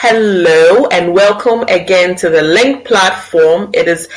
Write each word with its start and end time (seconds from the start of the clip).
Hello 0.00 0.86
and 0.92 1.12
welcome 1.12 1.62
again 1.62 2.14
to 2.14 2.30
the 2.30 2.40
Link 2.40 2.84
platform. 2.84 3.68
It 3.74 3.88
is 3.88 4.08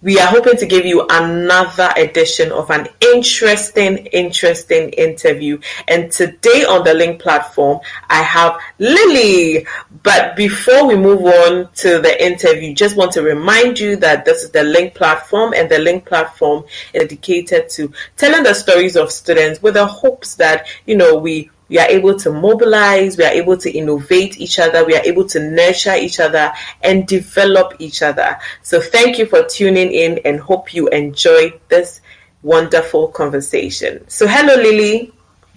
we 0.00 0.18
are 0.18 0.28
hoping 0.28 0.56
to 0.56 0.64
give 0.64 0.86
you 0.86 1.06
another 1.10 1.92
edition 1.94 2.50
of 2.52 2.70
an 2.70 2.88
interesting, 3.12 3.98
interesting 4.06 4.88
interview. 4.90 5.60
And 5.88 6.10
today 6.10 6.64
on 6.64 6.84
the 6.84 6.94
Link 6.94 7.20
platform, 7.20 7.80
I 8.08 8.22
have 8.22 8.58
Lily. 8.78 9.66
But 10.02 10.36
before 10.36 10.86
we 10.86 10.96
move 10.96 11.20
on 11.20 11.70
to 11.74 11.98
the 11.98 12.24
interview, 12.24 12.72
just 12.72 12.96
want 12.96 13.12
to 13.12 13.22
remind 13.22 13.78
you 13.78 13.96
that 13.96 14.24
this 14.24 14.42
is 14.42 14.52
the 14.52 14.62
Link 14.64 14.94
platform, 14.94 15.52
and 15.52 15.68
the 15.68 15.80
Link 15.80 16.06
platform 16.06 16.64
is 16.94 17.02
dedicated 17.02 17.68
to 17.70 17.92
telling 18.16 18.42
the 18.42 18.54
stories 18.54 18.96
of 18.96 19.12
students 19.12 19.60
with 19.60 19.74
the 19.74 19.86
hopes 19.86 20.36
that, 20.36 20.66
you 20.86 20.96
know, 20.96 21.16
we 21.16 21.50
we 21.68 21.78
are 21.78 21.88
able 21.88 22.16
to 22.18 22.32
mobilize, 22.32 23.16
we 23.16 23.24
are 23.24 23.32
able 23.32 23.56
to 23.56 23.70
innovate 23.70 24.38
each 24.38 24.58
other, 24.58 24.84
we 24.84 24.96
are 24.96 25.02
able 25.04 25.26
to 25.28 25.40
nurture 25.40 25.94
each 25.94 26.20
other 26.20 26.52
and 26.82 27.06
develop 27.06 27.74
each 27.78 28.02
other. 28.02 28.38
So 28.62 28.80
thank 28.80 29.18
you 29.18 29.26
for 29.26 29.44
tuning 29.44 29.92
in 29.92 30.18
and 30.24 30.40
hope 30.40 30.74
you 30.74 30.88
enjoy 30.88 31.58
this 31.68 32.00
wonderful 32.42 33.08
conversation. 33.08 34.08
So 34.08 34.26
hello 34.26 34.54
Lily. 34.54 35.12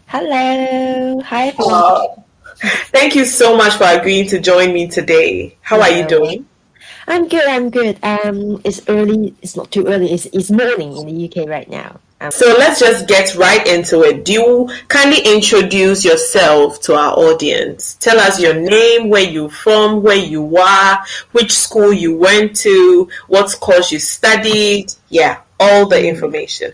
Hello. 0.08 1.22
Hi. 1.22 1.52
Thank 2.92 3.16
you 3.16 3.26
so 3.26 3.56
much 3.56 3.76
for 3.76 3.86
agreeing 3.86 4.28
to 4.30 4.40
join 4.40 4.74
me 4.74 4.88
today. 4.88 5.56
How 5.62 5.80
are 5.82 5.92
you 5.92 6.06
doing? 6.06 6.46
I'm 7.08 7.28
good, 7.28 7.48
I'm 7.48 7.70
good. 7.70 8.00
Um 8.04 8.60
it's 8.64 8.82
early, 8.90 9.36
it's 9.42 9.56
not 9.56 9.72
too 9.72 9.88
early, 9.88 10.12
it's 10.12 10.26
it's 10.34 10.50
morning 10.52 10.98
in 10.98 11.06
the 11.06 11.26
UK 11.30 11.48
right 11.48 11.70
now. 11.70 12.00
So 12.32 12.54
let's 12.60 12.82
just 12.82 13.08
get 13.08 13.34
right 13.36 13.66
into 13.66 14.02
it. 14.02 14.26
Do 14.26 14.34
you 14.34 14.70
kindly 14.90 15.22
introduce 15.22 16.04
yourself 16.04 16.82
to 16.82 16.96
our 16.96 17.18
audience? 17.18 17.96
Tell 17.96 18.20
us 18.20 18.42
your 18.42 18.56
name, 18.56 19.08
where 19.08 19.24
you're 19.24 19.50
from, 19.50 20.04
where 20.04 20.18
you 20.18 20.58
are, 20.58 21.02
which 21.32 21.54
school 21.54 21.94
you 21.94 22.18
went 22.18 22.58
to, 22.58 23.10
what 23.28 23.58
course 23.62 23.94
you 23.94 24.00
studied. 24.00 24.92
Yeah, 25.08 25.40
all 25.62 25.88
the 25.88 26.06
information. 26.06 26.74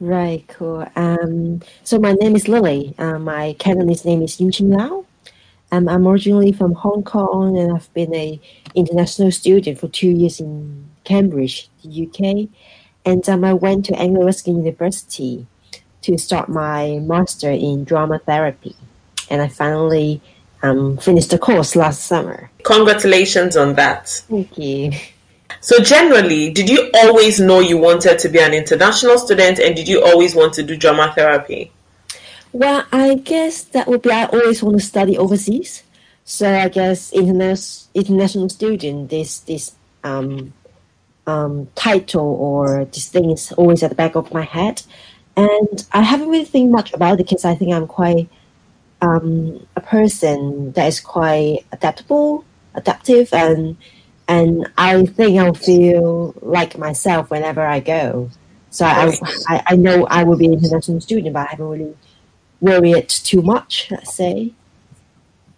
Right, 0.00 0.44
cool. 0.48 0.84
Um, 0.96 1.62
so 1.84 2.00
my 2.00 2.14
name 2.14 2.34
is 2.34 2.48
Lily. 2.48 2.96
Uh, 2.98 3.20
my 3.20 3.54
Cantonese 3.60 4.04
name 4.04 4.22
is 4.22 4.38
Yunqing 4.38 4.76
Lau. 4.76 5.06
Um, 5.70 5.88
I'm 5.88 6.08
originally 6.08 6.50
from 6.50 6.72
Hong 6.72 7.04
Kong 7.04 7.56
and 7.56 7.76
I've 7.76 7.94
been 7.94 8.12
a 8.12 8.40
international 8.74 9.30
student 9.30 9.78
for 9.78 9.86
two 9.86 10.10
years 10.10 10.40
in 10.40 10.90
Cambridge, 11.04 11.68
the 11.84 12.08
UK 12.08 12.48
and 13.04 13.26
um, 13.28 13.44
I 13.44 13.54
went 13.54 13.86
to 13.86 13.98
Anglia 13.98 14.24
Ruskin 14.24 14.58
University 14.58 15.46
to 16.02 16.18
start 16.18 16.48
my 16.48 16.98
master 17.02 17.50
in 17.50 17.84
drama 17.84 18.18
therapy, 18.18 18.76
and 19.28 19.42
I 19.42 19.48
finally 19.48 20.20
um, 20.62 20.96
finished 20.98 21.30
the 21.30 21.38
course 21.38 21.76
last 21.76 22.04
summer. 22.04 22.50
Congratulations 22.62 23.56
on 23.56 23.74
that. 23.74 24.08
Thank 24.08 24.56
you. 24.58 24.92
So, 25.60 25.78
generally, 25.80 26.50
did 26.50 26.68
you 26.68 26.90
always 26.94 27.40
know 27.40 27.60
you 27.60 27.76
wanted 27.76 28.18
to 28.20 28.28
be 28.28 28.38
an 28.38 28.54
international 28.54 29.18
student, 29.18 29.58
and 29.58 29.74
did 29.74 29.88
you 29.88 30.02
always 30.02 30.34
want 30.34 30.54
to 30.54 30.62
do 30.62 30.76
drama 30.76 31.12
therapy? 31.14 31.72
Well, 32.52 32.84
I 32.90 33.14
guess 33.14 33.62
that 33.64 33.86
would 33.86 34.02
be 34.02 34.10
I 34.10 34.24
always 34.26 34.62
want 34.62 34.78
to 34.78 34.84
study 34.84 35.16
overseas. 35.16 35.82
So 36.24 36.52
I 36.52 36.68
guess 36.68 37.12
international 37.12 37.90
international 37.94 38.48
student 38.48 39.10
this 39.10 39.40
this 39.40 39.72
um, 40.04 40.52
um, 41.30 41.68
title 41.74 42.30
or 42.48 42.84
this 42.86 43.08
thing 43.08 43.30
is 43.30 43.52
always 43.52 43.82
at 43.82 43.90
the 43.90 43.96
back 43.96 44.14
of 44.16 44.32
my 44.32 44.42
head. 44.42 44.82
And 45.36 45.86
I 45.92 46.02
haven't 46.02 46.28
really 46.28 46.44
think 46.44 46.70
much 46.70 46.92
about 46.92 47.14
it 47.14 47.24
because 47.24 47.44
I 47.44 47.54
think 47.54 47.72
I'm 47.72 47.86
quite 47.86 48.28
um, 49.00 49.66
a 49.76 49.80
person 49.80 50.72
that 50.72 50.86
is 50.86 51.00
quite 51.00 51.64
adaptable, 51.72 52.44
adaptive, 52.74 53.32
and 53.32 53.76
and 54.28 54.68
I 54.76 55.04
think 55.06 55.38
I'll 55.40 55.54
feel 55.54 56.34
like 56.42 56.78
myself 56.78 57.30
whenever 57.30 57.62
I 57.62 57.80
go. 57.80 58.30
So 58.70 58.84
I, 58.84 59.12
I, 59.48 59.62
I 59.72 59.76
know 59.76 60.06
I 60.06 60.22
will 60.22 60.36
be 60.36 60.46
an 60.46 60.52
international 60.52 61.00
student, 61.00 61.32
but 61.32 61.48
I 61.48 61.50
haven't 61.50 61.68
really 61.68 61.96
worried 62.60 63.08
too 63.08 63.42
much, 63.42 63.88
let's 63.90 64.14
say. 64.14 64.52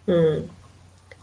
Hmm. 0.07 0.47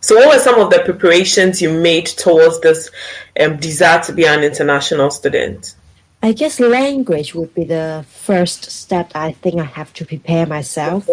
So, 0.01 0.17
what 0.17 0.29
were 0.29 0.39
some 0.39 0.59
of 0.59 0.71
the 0.71 0.81
preparations 0.81 1.61
you 1.61 1.71
made 1.71 2.07
towards 2.07 2.61
this 2.61 2.91
um, 3.39 3.59
desire 3.59 4.03
to 4.05 4.13
be 4.13 4.27
an 4.27 4.43
international 4.43 5.11
student? 5.11 5.75
I 6.23 6.33
guess 6.33 6.61
language 6.61 7.35
would 7.35 7.55
be 7.55 7.65
the 7.65 8.05
first 8.09 8.71
step 8.71 9.13
I 9.15 9.33
think 9.33 9.61
I 9.61 9.65
have 9.65 9.93
to 9.95 10.05
prepare 10.05 10.47
myself 10.47 11.07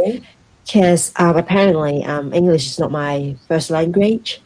because 0.65 1.11
okay. 1.11 1.23
um, 1.23 1.37
apparently 1.37 2.03
um, 2.03 2.33
English 2.33 2.67
is 2.67 2.79
not 2.79 2.91
my 2.91 3.35
first 3.47 3.69
language. 3.69 4.41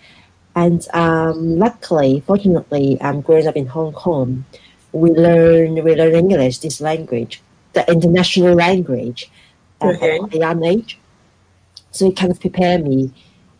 And 0.55 0.85
um, 0.93 1.57
luckily, 1.57 2.21
fortunately, 2.27 2.99
um, 3.01 3.21
growing 3.21 3.47
up 3.47 3.55
in 3.55 3.67
Hong 3.67 3.93
Kong, 3.93 4.45
we 4.91 5.11
learn 5.11 5.75
we 5.75 5.95
learn 5.95 6.13
English, 6.13 6.59
this 6.59 6.81
language, 6.81 7.41
the 7.73 7.89
international 7.89 8.55
language, 8.55 9.31
um, 9.79 9.89
okay. 9.89 10.19
at 10.19 10.33
a 10.33 10.37
young 10.37 10.63
age. 10.63 10.99
So 11.91 12.07
it 12.07 12.17
kind 12.17 12.31
of 12.31 12.39
prepared 12.39 12.85
me 12.85 13.11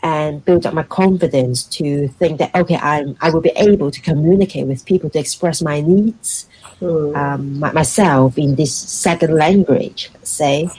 and 0.03 0.43
build 0.43 0.65
up 0.65 0.73
my 0.73 0.83
confidence 0.83 1.63
to 1.63 2.07
think 2.07 2.39
that 2.39 2.53
okay, 2.55 2.75
I'm 2.75 3.15
I 3.21 3.29
will 3.29 3.41
be 3.41 3.53
able 3.55 3.91
to 3.91 4.01
communicate 4.01 4.67
with 4.67 4.85
people 4.85 5.09
to 5.11 5.19
express 5.19 5.61
my 5.61 5.81
needs 5.81 6.47
mm. 6.79 7.15
um, 7.15 7.59
myself 7.59 8.37
in 8.37 8.55
this 8.55 8.75
second 8.75 9.35
language, 9.35 10.09
say. 10.23 10.69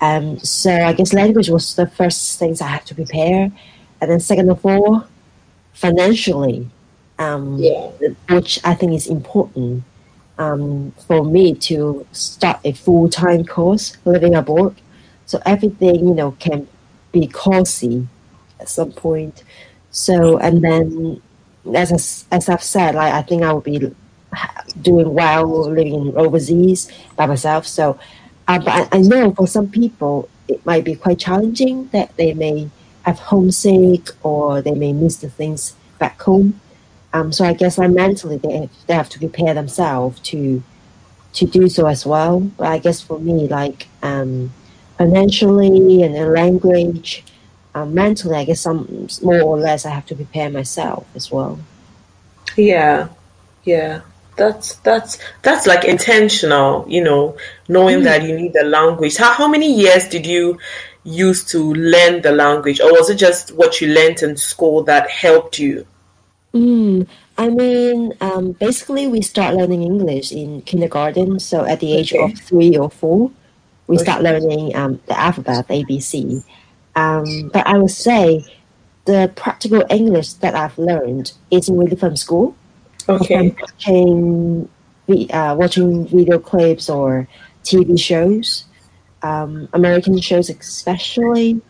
Um, 0.00 0.38
so 0.38 0.72
I 0.72 0.92
guess 0.92 1.12
language 1.12 1.48
was 1.48 1.74
the 1.74 1.88
first 1.88 2.38
things 2.38 2.60
I 2.60 2.68
have 2.68 2.84
to 2.86 2.94
prepare, 2.94 3.50
and 4.00 4.10
then 4.10 4.20
second 4.20 4.48
of 4.48 4.64
all, 4.64 5.04
financially, 5.72 6.70
um, 7.18 7.56
yeah. 7.58 7.90
which 8.28 8.60
I 8.64 8.74
think 8.74 8.92
is 8.92 9.08
important 9.08 9.82
um, 10.38 10.92
for 11.08 11.24
me 11.24 11.54
to 11.54 12.06
start 12.12 12.60
a 12.64 12.72
full 12.72 13.08
time 13.08 13.44
course 13.44 13.96
living 14.04 14.36
abroad. 14.36 14.76
So 15.26 15.42
everything 15.44 16.06
you 16.06 16.14
know 16.14 16.30
can 16.38 16.68
be 17.10 17.26
costly 17.26 18.06
at 18.60 18.68
some 18.68 18.92
point. 18.92 19.42
So, 19.90 20.38
and 20.38 20.62
then 20.62 21.22
as 21.74 22.24
as 22.30 22.48
I've 22.48 22.62
said, 22.62 22.94
like 22.94 23.12
I 23.12 23.22
think 23.22 23.42
I 23.42 23.52
will 23.52 23.60
be 23.60 23.94
doing 24.80 25.14
well 25.14 25.70
living 25.70 26.12
overseas 26.16 26.90
by 27.16 27.26
myself. 27.26 27.66
So, 27.66 27.98
uh, 28.46 28.58
but 28.58 28.68
I, 28.68 28.98
I 28.98 29.00
know 29.00 29.32
for 29.32 29.46
some 29.46 29.68
people 29.70 30.28
it 30.48 30.64
might 30.64 30.84
be 30.84 30.94
quite 30.94 31.18
challenging 31.18 31.88
that 31.88 32.16
they 32.16 32.34
may 32.34 32.70
have 33.02 33.18
homesick 33.18 34.10
or 34.22 34.62
they 34.62 34.74
may 34.74 34.92
miss 34.92 35.16
the 35.16 35.30
things 35.30 35.74
back 35.98 36.20
home. 36.20 36.60
Um, 37.12 37.32
so 37.32 37.44
I 37.44 37.54
guess 37.54 37.78
like 37.78 37.90
mentally 37.90 38.36
they 38.36 38.58
have, 38.58 38.70
they 38.86 38.94
have 38.94 39.08
to 39.10 39.18
prepare 39.18 39.54
themselves 39.54 40.20
to 40.20 40.62
to 41.34 41.46
do 41.46 41.68
so 41.68 41.86
as 41.86 42.04
well. 42.06 42.40
But 42.40 42.68
I 42.68 42.78
guess 42.78 43.00
for 43.00 43.18
me, 43.18 43.48
like 43.48 43.88
um, 44.02 44.52
financially 44.96 46.02
and 46.02 46.32
language, 46.32 47.24
um, 47.82 47.94
mentally, 47.94 48.36
I 48.36 48.44
guess 48.44 48.60
some 48.60 49.08
more 49.22 49.40
or 49.40 49.58
less 49.58 49.86
I 49.86 49.90
have 49.90 50.06
to 50.06 50.14
prepare 50.14 50.50
myself 50.50 51.06
as 51.14 51.30
well. 51.30 51.58
Yeah, 52.56 53.08
yeah. 53.64 54.00
That's 54.36 54.76
that's 54.76 55.18
that's 55.42 55.66
like 55.66 55.84
intentional, 55.84 56.86
you 56.88 57.02
know, 57.02 57.36
knowing 57.68 58.00
mm. 58.00 58.04
that 58.04 58.22
you 58.22 58.36
need 58.36 58.52
the 58.52 58.62
language. 58.62 59.16
How 59.16 59.32
how 59.32 59.48
many 59.48 59.72
years 59.72 60.08
did 60.08 60.26
you 60.26 60.58
use 61.02 61.44
to 61.46 61.74
learn 61.74 62.22
the 62.22 62.30
language, 62.30 62.80
or 62.80 62.92
was 62.92 63.10
it 63.10 63.16
just 63.16 63.50
what 63.56 63.80
you 63.80 63.88
learned 63.88 64.22
in 64.22 64.36
school 64.36 64.84
that 64.84 65.10
helped 65.10 65.58
you? 65.58 65.86
Mm, 66.54 67.08
I 67.36 67.48
mean, 67.48 68.14
um, 68.20 68.52
basically, 68.52 69.08
we 69.08 69.22
start 69.22 69.54
learning 69.54 69.82
English 69.82 70.30
in 70.30 70.62
kindergarten. 70.62 71.40
So 71.40 71.64
at 71.64 71.80
the 71.80 71.94
age 71.94 72.14
okay. 72.14 72.32
of 72.32 72.38
three 72.38 72.76
or 72.76 72.90
four, 72.90 73.32
we 73.88 73.96
okay. 73.96 74.04
start 74.04 74.22
learning 74.22 74.76
um, 74.76 75.00
the 75.06 75.18
alphabet 75.18 75.66
ABC. 75.68 76.44
Um, 76.94 77.50
but 77.52 77.66
I 77.66 77.78
would 77.78 77.90
say 77.90 78.44
the 79.04 79.32
practical 79.36 79.84
English 79.90 80.34
that 80.34 80.54
I've 80.54 80.76
learned 80.78 81.32
isn't 81.50 81.76
really 81.76 81.96
from 81.96 82.16
school. 82.16 82.56
Okay. 83.08 83.50
From 83.50 83.56
watching, 83.60 84.68
uh, 85.30 85.56
watching 85.58 86.06
video 86.06 86.38
clips 86.38 86.90
or 86.90 87.26
TV 87.64 87.98
shows, 87.98 88.64
um, 89.22 89.68
American 89.72 90.20
shows 90.20 90.50
especially. 90.50 91.60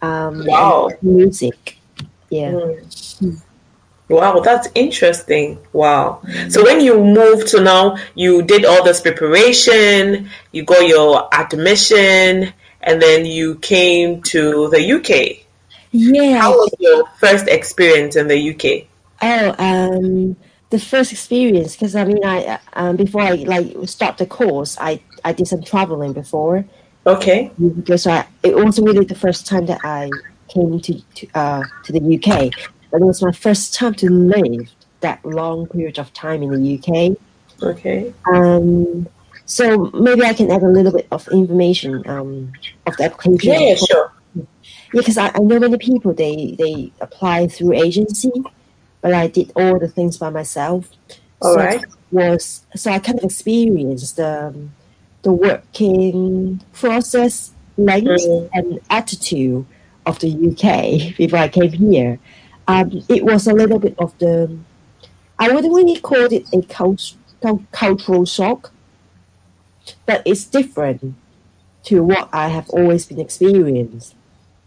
Um, 0.00 0.44
wow. 0.46 0.90
music. 1.00 1.78
Yeah. 2.30 2.50
Mm. 2.50 3.40
Wow, 4.08 4.40
that's 4.40 4.68
interesting. 4.74 5.58
Wow. 5.72 6.20
So 6.48 6.62
when 6.64 6.80
you 6.80 7.02
moved 7.02 7.48
to 7.48 7.62
now, 7.62 7.96
you 8.14 8.42
did 8.42 8.64
all 8.64 8.82
this 8.84 9.00
preparation, 9.00 10.28
you 10.50 10.64
got 10.64 10.86
your 10.86 11.28
admission, 11.32 12.52
and 12.82 13.00
then 13.00 13.24
you 13.24 13.56
came 13.56 14.22
to 14.22 14.68
the 14.70 14.92
UK. 14.92 15.44
Yeah. 15.92 16.38
How 16.38 16.52
was 16.52 16.74
your 16.78 17.06
first 17.18 17.48
experience 17.48 18.16
in 18.16 18.28
the 18.28 18.54
UK? 18.54 18.88
Oh, 19.20 19.54
um, 19.58 20.36
the 20.70 20.78
first 20.78 21.12
experience 21.12 21.76
because 21.76 21.94
I 21.94 22.04
mean, 22.04 22.24
I 22.24 22.58
um, 22.72 22.96
before 22.96 23.20
I 23.22 23.34
like 23.34 23.76
start 23.88 24.18
the 24.18 24.26
course, 24.26 24.76
I 24.80 25.00
I 25.24 25.32
did 25.32 25.46
some 25.46 25.62
traveling 25.62 26.12
before. 26.12 26.64
Okay. 27.06 27.50
Because 27.58 28.06
I, 28.06 28.26
it 28.42 28.54
wasn't 28.54 28.86
really 28.86 29.04
the 29.04 29.14
first 29.14 29.46
time 29.46 29.66
that 29.66 29.80
I 29.84 30.10
came 30.48 30.80
to 30.80 31.00
to, 31.00 31.28
uh, 31.34 31.62
to 31.84 31.92
the 31.92 32.00
UK. 32.16 32.52
but 32.90 33.00
it 33.00 33.04
was 33.04 33.22
my 33.22 33.32
first 33.32 33.74
time 33.74 33.94
to 33.94 34.10
live 34.10 34.70
that 35.00 35.24
long 35.24 35.66
period 35.66 35.98
of 35.98 36.12
time 36.12 36.42
in 36.42 36.50
the 36.50 36.78
UK. 36.78 37.16
Okay. 37.62 38.12
Um, 38.32 39.06
so 39.52 39.90
maybe 39.92 40.22
I 40.22 40.32
can 40.32 40.50
add 40.50 40.62
a 40.62 40.68
little 40.68 40.92
bit 40.92 41.06
of 41.12 41.28
information 41.28 42.08
um, 42.08 42.52
of 42.86 42.96
the 42.96 43.04
application. 43.04 43.52
Yeah, 43.52 43.68
yeah 43.68 43.74
sure. 43.74 44.12
Yeah, 44.34 44.44
because 44.94 45.18
I, 45.18 45.28
I 45.28 45.40
know 45.40 45.58
many 45.58 45.76
people 45.76 46.14
they 46.14 46.56
they 46.58 46.90
apply 47.02 47.48
through 47.48 47.74
agency, 47.74 48.32
but 49.02 49.12
I 49.12 49.26
did 49.26 49.52
all 49.54 49.78
the 49.78 49.88
things 49.88 50.16
by 50.16 50.30
myself. 50.30 50.88
All 51.42 51.52
so 51.52 51.60
right. 51.60 51.84
Was 52.12 52.64
so 52.74 52.90
I 52.92 52.98
kind 52.98 53.18
of 53.18 53.24
experienced 53.24 54.16
the 54.16 54.46
um, 54.46 54.72
the 55.20 55.32
working 55.32 56.62
process, 56.72 57.52
length, 57.76 58.08
mm-hmm. 58.08 58.58
and 58.58 58.80
attitude 58.88 59.66
of 60.06 60.18
the 60.20 60.30
UK 60.32 61.14
before 61.18 61.40
I 61.40 61.48
came 61.48 61.72
here. 61.72 62.18
Um, 62.68 63.02
it 63.10 63.22
was 63.22 63.46
a 63.46 63.52
little 63.52 63.78
bit 63.78 63.96
of 63.98 64.16
the 64.16 64.56
I 65.38 65.52
wouldn't 65.52 65.74
really 65.74 66.00
call 66.00 66.32
it 66.32 66.46
a 66.54 66.62
cult, 66.62 67.14
cultural 67.72 68.24
shock, 68.24 68.72
but 70.06 70.22
it's 70.24 70.44
different 70.44 71.14
to 71.84 72.02
what 72.02 72.28
I 72.32 72.48
have 72.48 72.68
always 72.70 73.06
been 73.06 73.20
experienced. 73.20 74.14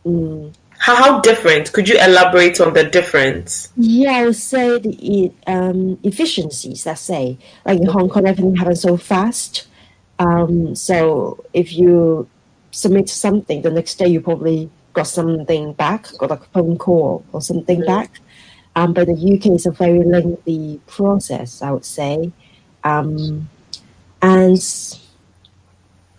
Mm. 0.05 0.53
How, 0.77 0.95
how 0.95 1.21
different? 1.21 1.71
Could 1.71 1.87
you 1.87 1.97
elaborate 1.97 2.59
on 2.59 2.73
the 2.73 2.83
difference? 2.83 3.71
Yeah, 3.77 4.11
I 4.11 4.25
would 4.25 4.35
say 4.35 4.77
the 4.79 5.31
um, 5.47 5.97
efficiencies, 6.03 6.85
let's 6.85 7.01
say. 7.01 7.37
Like 7.65 7.79
in 7.79 7.87
Hong 7.87 8.09
Kong, 8.09 8.27
everything 8.27 8.55
happens 8.55 8.81
so 8.81 8.97
fast. 8.97 9.67
Um, 10.19 10.75
so 10.75 11.43
if 11.53 11.73
you 11.73 12.27
submit 12.71 13.09
something, 13.09 13.61
the 13.61 13.71
next 13.71 13.95
day 13.95 14.07
you 14.07 14.21
probably 14.21 14.69
got 14.93 15.07
something 15.07 15.73
back, 15.73 16.07
got 16.17 16.31
a 16.31 16.37
phone 16.37 16.77
call 16.77 17.23
or 17.31 17.41
something 17.41 17.79
mm-hmm. 17.79 17.87
back. 17.87 18.19
Um, 18.75 18.93
but 18.93 19.07
the 19.07 19.13
UK 19.13 19.55
is 19.55 19.65
a 19.65 19.71
very 19.71 20.03
lengthy 20.03 20.81
process, 20.85 21.61
I 21.61 21.71
would 21.71 21.85
say. 21.85 22.31
Um, 22.83 23.49
and 24.21 24.61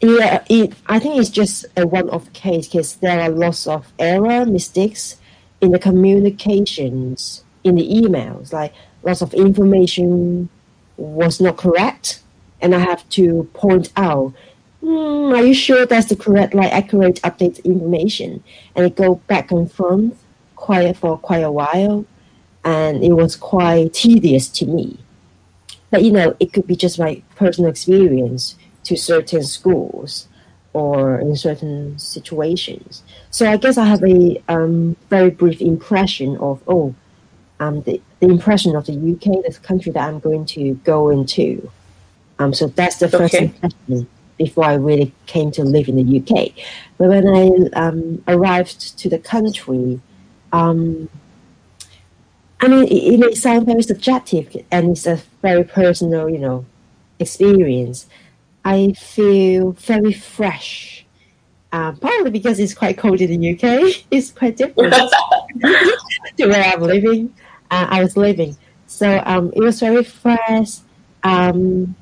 yeah, 0.01 0.45
it, 0.49 0.75
I 0.87 0.99
think 0.99 1.17
it's 1.17 1.31
just 1.31 1.67
a 1.77 1.87
one-off 1.87 2.33
case 2.33 2.69
because 2.69 2.97
there 2.97 3.21
are 3.21 3.31
lots 3.31 3.67
of 3.67 3.93
error, 3.99 4.45
mistakes 4.45 5.17
in 5.61 5.71
the 5.71 5.79
communications, 5.79 7.45
in 7.65 7.77
the 7.77 7.89
emails. 7.89 8.53
Like 8.53 8.75
lots 9.03 9.23
of 9.23 9.33
information 9.35 10.49
was 10.97 11.41
not 11.41 11.57
correct, 11.57 12.21
and 12.61 12.75
I 12.75 12.79
have 12.79 13.09
to 13.11 13.49
point 13.55 13.93
out, 13.97 14.35
mm, 14.83 15.37
are 15.37 15.45
you 15.45 15.55
sure 15.55 15.87
that's 15.87 16.09
the 16.09 16.17
correct, 16.17 16.55
like 16.55 16.73
accurate, 16.73 17.21
updated 17.23 17.65
information? 17.65 18.43
And 18.75 18.87
it 18.87 18.97
go 18.97 19.17
back 19.27 19.51
and 19.51 19.71
forth 19.71 20.23
quite 20.57 20.97
for 20.97 21.19
quite 21.19 21.43
a 21.43 21.53
while 21.53 22.07
and 22.67 23.05
it 23.05 23.13
was 23.13 23.37
quite 23.37 23.95
tedious 23.95 24.49
to 24.49 24.67
me. 24.67 24.99
But 25.91 26.03
you 26.03 26.11
know, 26.11 26.37
it 26.41 26.53
could 26.53 26.67
be 26.67 26.75
just 26.75 26.99
my 26.99 27.23
personal 27.37 27.71
experience 27.71 28.57
to 28.87 28.97
certain 28.97 29.43
schools 29.43 30.29
or 30.73 31.19
in 31.21 31.35
certain 31.37 31.99
situations. 31.99 33.03
So 33.31 33.51
I 33.51 33.57
guess 33.57 33.79
I 33.79 33.85
have 33.85 34.03
a 34.05 34.43
um, 34.49 34.97
very 35.09 35.31
brief 35.31 35.61
impression 35.61 36.37
of 36.37 36.63
oh, 36.69 36.95
um, 37.61 37.83
the, 37.83 38.01
the 38.21 38.29
impression 38.29 38.77
of 38.77 38.87
the 38.87 38.93
UK, 38.93 39.43
the 39.43 39.59
country 39.63 39.93
that 39.93 40.07
I'm 40.07 40.19
going 40.19 40.45
to 40.47 40.75
go 40.85 41.09
into. 41.11 41.71
Um, 42.39 42.53
so 42.53 42.67
that's 42.67 42.97
the 42.97 43.09
first 43.09 43.35
okay. 43.35 43.47
impression 43.47 44.07
before 44.37 44.65
I 44.65 44.75
really 44.75 45.13
came 45.27 45.51
to 45.53 45.65
live 45.65 45.89
in 45.89 45.97
the 45.97 46.21
UK. 46.21 46.53
But 46.99 47.09
when 47.09 47.27
I 47.27 47.71
um, 47.79 48.23
arrived 48.29 48.99
to 48.99 49.09
the 49.09 49.19
country, 49.19 50.01
um, 50.53 51.09
I 52.61 52.69
mean, 52.69 52.85
it, 52.85 53.15
it, 53.15 53.19
may 53.19 53.35
sound 53.35 53.67
very 53.67 53.83
subjective 53.83 54.55
and 54.71 54.91
it's 54.91 55.07
a 55.07 55.21
very 55.43 55.65
personal, 55.65 56.29
you 56.29 56.39
know, 56.39 56.67
experience. 57.19 58.07
I 58.67 58.95
feel 58.95 59.73
very 59.73 60.13
fresh. 60.13 61.07
Um, 61.71 61.97
probably 61.99 62.33
because 62.33 62.59
it's 62.59 62.75
quite 62.75 62.99
cold 62.99 63.21
in 63.21 63.41
the 63.41 63.53
UK. 63.55 64.05
It's 64.11 64.33
quite 64.33 64.57
different 64.57 64.93
to 66.37 66.47
where 66.49 66.65
I'm 66.65 66.81
living. 66.81 67.33
Uh, 67.71 67.87
I 67.89 68.03
was 68.03 68.17
living, 68.17 68.57
so 68.87 69.23
um, 69.25 69.53
it 69.55 69.61
was 69.61 69.79
very 69.79 70.03
fresh. 70.03 70.79
Um, 71.23 71.95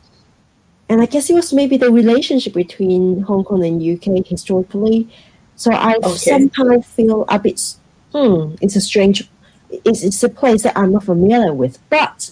and 0.88 1.02
I 1.02 1.06
guess 1.06 1.28
it 1.28 1.34
was 1.34 1.52
maybe 1.52 1.76
the 1.76 1.90
relationship 1.90 2.54
between 2.54 3.20
Hong 3.22 3.44
Kong 3.44 3.62
and 3.64 3.82
UK 3.82 4.26
historically. 4.26 5.08
So 5.56 5.70
I 5.70 5.96
okay. 5.96 6.16
somehow 6.16 6.80
feel 6.80 7.24
a 7.28 7.38
bit, 7.38 7.60
hmm, 8.12 8.54
it's 8.62 8.76
a 8.76 8.80
strange 8.80 9.28
it's, 9.84 10.02
it's 10.02 10.22
a 10.22 10.28
place 10.28 10.62
that 10.62 10.78
I'm 10.78 10.92
not 10.92 11.04
familiar 11.04 11.52
with. 11.52 11.78
But 11.90 12.30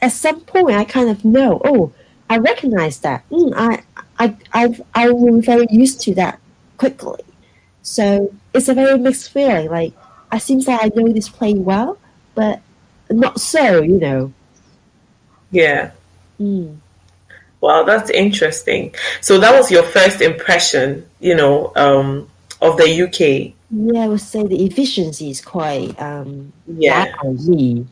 at 0.00 0.12
some 0.12 0.40
point, 0.40 0.76
I 0.76 0.84
kind 0.84 1.08
of 1.08 1.24
know, 1.24 1.60
oh, 1.64 1.92
I 2.30 2.38
recognize 2.38 3.00
that. 3.00 3.28
Mm, 3.28 3.52
I, 3.56 3.82
I, 4.18 4.36
I, 4.52 4.80
I 4.94 5.10
will 5.10 5.40
be 5.40 5.44
very 5.44 5.66
used 5.68 6.00
to 6.02 6.14
that 6.14 6.38
quickly. 6.78 7.20
So 7.82 8.32
it's 8.54 8.68
a 8.68 8.74
very 8.74 8.96
mixed 8.98 9.32
feeling. 9.32 9.68
Like, 9.68 9.92
I 10.30 10.38
seems 10.38 10.68
like 10.68 10.80
I 10.80 10.90
know 10.94 11.12
this 11.12 11.28
place 11.28 11.56
well, 11.56 11.98
but 12.36 12.60
not 13.10 13.40
so, 13.40 13.82
you 13.82 13.98
know. 13.98 14.32
Yeah. 15.50 15.90
Mm. 16.40 16.76
Wow, 17.60 17.82
that's 17.82 18.10
interesting. 18.10 18.94
So 19.20 19.40
that 19.40 19.52
was 19.52 19.70
your 19.72 19.82
first 19.82 20.20
impression, 20.20 21.06
you 21.18 21.34
know, 21.34 21.72
um, 21.74 22.30
of 22.62 22.76
the 22.76 23.02
UK. 23.02 23.54
Yeah, 23.72 24.04
I 24.04 24.08
would 24.08 24.20
say 24.20 24.46
the 24.46 24.64
efficiency 24.64 25.30
is 25.30 25.40
quite 25.40 26.00
um 26.00 26.52
yeah. 26.66 27.12
Mm. 27.22 27.86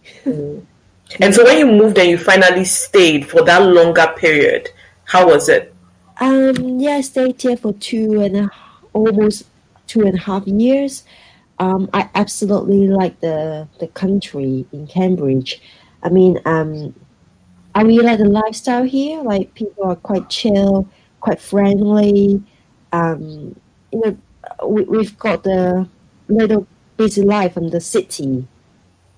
And 1.21 1.35
so 1.35 1.45
when 1.45 1.59
you 1.59 1.67
moved 1.67 1.99
and 1.99 2.11
you 2.11 2.19
finally 2.19 2.65
stayed 2.65 3.27
for 3.27 3.43
that 3.45 3.63
longer 3.63 4.13
period, 4.17 4.69
how 5.05 5.29
was 5.29 5.49
it? 5.49 5.75
Um 6.21 6.79
yeah, 6.79 6.97
I 6.97 7.01
stayed 7.01 7.41
here 7.41 7.57
for 7.57 7.73
two 7.75 8.21
and 8.23 8.37
a, 8.37 8.51
almost 8.93 9.47
two 9.87 10.03
and 10.03 10.15
a 10.15 10.21
half 10.21 10.47
years. 10.47 11.05
Um, 11.59 11.91
I 11.93 12.09
absolutely 12.15 12.87
like 12.89 13.19
the 13.21 13.67
the 13.81 13.89
country 13.89 14.67
in 14.73 14.87
Cambridge. 14.87 15.61
I 16.03 16.09
mean, 16.11 16.39
um, 16.45 16.95
I 17.75 17.83
really 17.83 18.05
like 18.05 18.19
the 18.19 18.29
lifestyle 18.29 18.85
here. 18.85 19.21
Like 19.23 19.55
people 19.55 19.85
are 19.85 19.97
quite 19.97 20.29
chill, 20.29 20.89
quite 21.21 21.41
friendly. 21.41 22.43
Um, 22.93 23.59
you 23.93 24.01
know, 24.01 24.19
we, 24.67 24.85
we've 24.85 25.19
got 25.19 25.43
the 25.43 25.89
little 26.29 26.67
busy 26.97 27.23
life 27.23 27.57
in 27.57 27.71
the 27.71 27.81
city, 27.81 28.47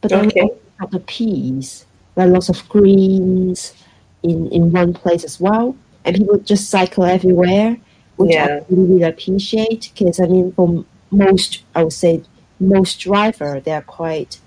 but 0.01 0.13
okay. 0.13 0.49
We 0.81 0.87
got 0.87 0.91
the 0.91 1.01
peace, 1.01 1.87
like 2.17 2.31
lots 2.31 2.49
of 2.49 2.69
greens 2.69 3.75
in, 4.23 4.51
in 4.51 4.73
one 4.73 4.93
place 4.93 5.25
as 5.25 5.41
well. 5.41 5.77
And 6.05 6.17
people 6.17 6.39
just 6.39 6.71
cycle 6.71 7.05
everywhere, 7.05 7.77
which 8.17 8.33
yeah. 8.33 8.61
I 8.61 8.65
really, 8.69 9.03
appreciate 9.03 9.91
because 9.95 10.21
I 10.21 10.27
mean, 10.27 10.53
for 10.53 10.85
most, 11.11 11.63
I 11.75 11.85
would 11.85 11.93
say, 11.93 12.23
most 12.59 13.01
driver, 13.01 13.61
they're 13.61 13.83
quite 13.83 14.39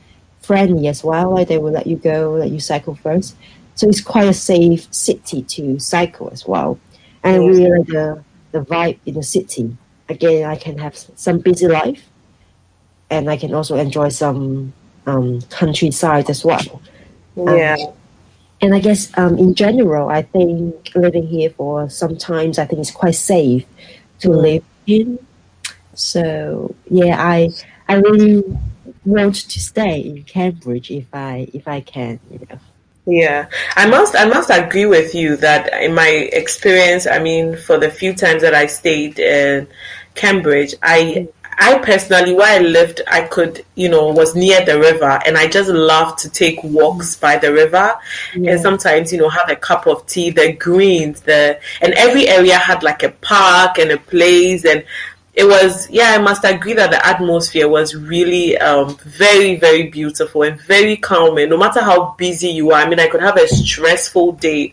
friendly 0.41 0.87
as 0.87 1.03
well. 1.03 1.31
Like 1.31 1.47
they 1.47 1.57
will 1.57 1.71
let 1.71 1.87
you 1.87 1.95
go, 1.95 2.31
let 2.31 2.49
you 2.49 2.59
cycle 2.59 2.95
first. 2.95 3.35
So 3.75 3.87
it's 3.87 4.01
quite 4.01 4.27
a 4.27 4.33
safe 4.33 4.93
city 4.93 5.43
to 5.43 5.79
cycle 5.79 6.29
as 6.31 6.47
well. 6.47 6.79
And 7.23 7.41
I 7.41 7.45
really 7.45 7.69
like 7.69 7.87
the, 7.87 8.23
the 8.51 8.59
vibe 8.59 8.99
in 9.05 9.15
the 9.15 9.23
city 9.23 9.77
again, 10.09 10.49
I 10.49 10.55
can 10.55 10.77
have 10.77 10.95
some 10.95 11.39
busy 11.39 11.67
life, 11.67 12.09
and 13.09 13.29
I 13.29 13.37
can 13.37 13.53
also 13.53 13.75
enjoy 13.77 14.09
some 14.09 14.73
um, 15.05 15.41
countryside 15.43 16.29
as 16.29 16.43
well. 16.45 16.81
Yeah. 17.35 17.75
Um, 17.79 17.93
and 18.61 18.73
I 18.73 18.79
guess 18.79 19.15
um, 19.17 19.37
in 19.37 19.55
general, 19.55 20.07
I 20.09 20.21
think 20.21 20.91
living 20.95 21.27
here 21.27 21.49
for 21.49 21.89
sometimes 21.89 22.57
I 22.57 22.65
think 22.65 22.79
it's 22.79 22.91
quite 22.91 23.15
safe 23.15 23.65
to 24.19 24.29
mm. 24.29 24.41
live 24.41 24.63
in. 24.87 25.19
So 25.95 26.73
yeah, 26.89 27.21
I 27.21 27.49
I 27.89 27.95
really 27.95 28.43
want 29.05 29.35
to 29.35 29.59
stay 29.59 29.99
in 29.99 30.23
Cambridge 30.23 30.91
if 30.91 31.07
I 31.13 31.49
if 31.53 31.67
I 31.67 31.81
can, 31.81 32.19
you 32.31 32.39
know. 32.49 32.59
Yeah, 33.05 33.47
I 33.75 33.85
must 33.85 34.15
I 34.15 34.25
must 34.25 34.49
agree 34.49 34.85
with 34.85 35.13
you 35.13 35.35
that 35.37 35.73
in 35.83 35.93
my 35.93 36.07
experience, 36.07 37.05
I 37.05 37.19
mean, 37.19 37.57
for 37.57 37.77
the 37.77 37.89
few 37.89 38.13
times 38.13 38.43
that 38.43 38.53
I 38.53 38.67
stayed 38.67 39.19
in 39.19 39.67
Cambridge, 40.15 40.73
I 40.81 41.27
I 41.57 41.77
personally, 41.79 42.33
where 42.33 42.59
I 42.59 42.63
lived, 42.63 43.01
I 43.07 43.21
could, 43.21 43.65
you 43.75 43.89
know, 43.89 44.07
was 44.11 44.35
near 44.35 44.63
the 44.65 44.79
river, 44.79 45.19
and 45.25 45.37
I 45.37 45.47
just 45.47 45.69
loved 45.69 46.19
to 46.19 46.29
take 46.29 46.63
walks 46.63 47.15
by 47.15 47.37
the 47.37 47.53
river, 47.53 47.95
yeah. 48.35 48.51
and 48.51 48.61
sometimes, 48.61 49.11
you 49.11 49.19
know, 49.19 49.29
have 49.29 49.49
a 49.49 49.55
cup 49.55 49.87
of 49.87 50.05
tea. 50.07 50.29
The 50.29 50.53
greens, 50.53 51.21
the 51.21 51.59
and 51.81 51.93
every 51.93 52.27
area 52.27 52.57
had 52.57 52.83
like 52.83 53.03
a 53.03 53.09
park 53.09 53.77
and 53.77 53.91
a 53.91 53.97
place, 53.97 54.65
and 54.65 54.83
it 55.35 55.45
was 55.45 55.89
yeah 55.89 56.11
i 56.11 56.17
must 56.19 56.43
agree 56.43 56.73
that 56.73 56.91
the 56.91 57.05
atmosphere 57.05 57.67
was 57.67 57.95
really 57.95 58.57
um, 58.59 58.95
very 58.97 59.55
very 59.55 59.87
beautiful 59.89 60.43
and 60.43 60.61
very 60.61 60.95
calming 60.95 61.49
no 61.49 61.57
matter 61.57 61.81
how 61.81 62.11
busy 62.17 62.49
you 62.49 62.71
are 62.71 62.81
i 62.81 62.87
mean 62.87 62.99
i 62.99 63.07
could 63.07 63.21
have 63.21 63.37
a 63.37 63.47
stressful 63.47 64.33
day 64.33 64.71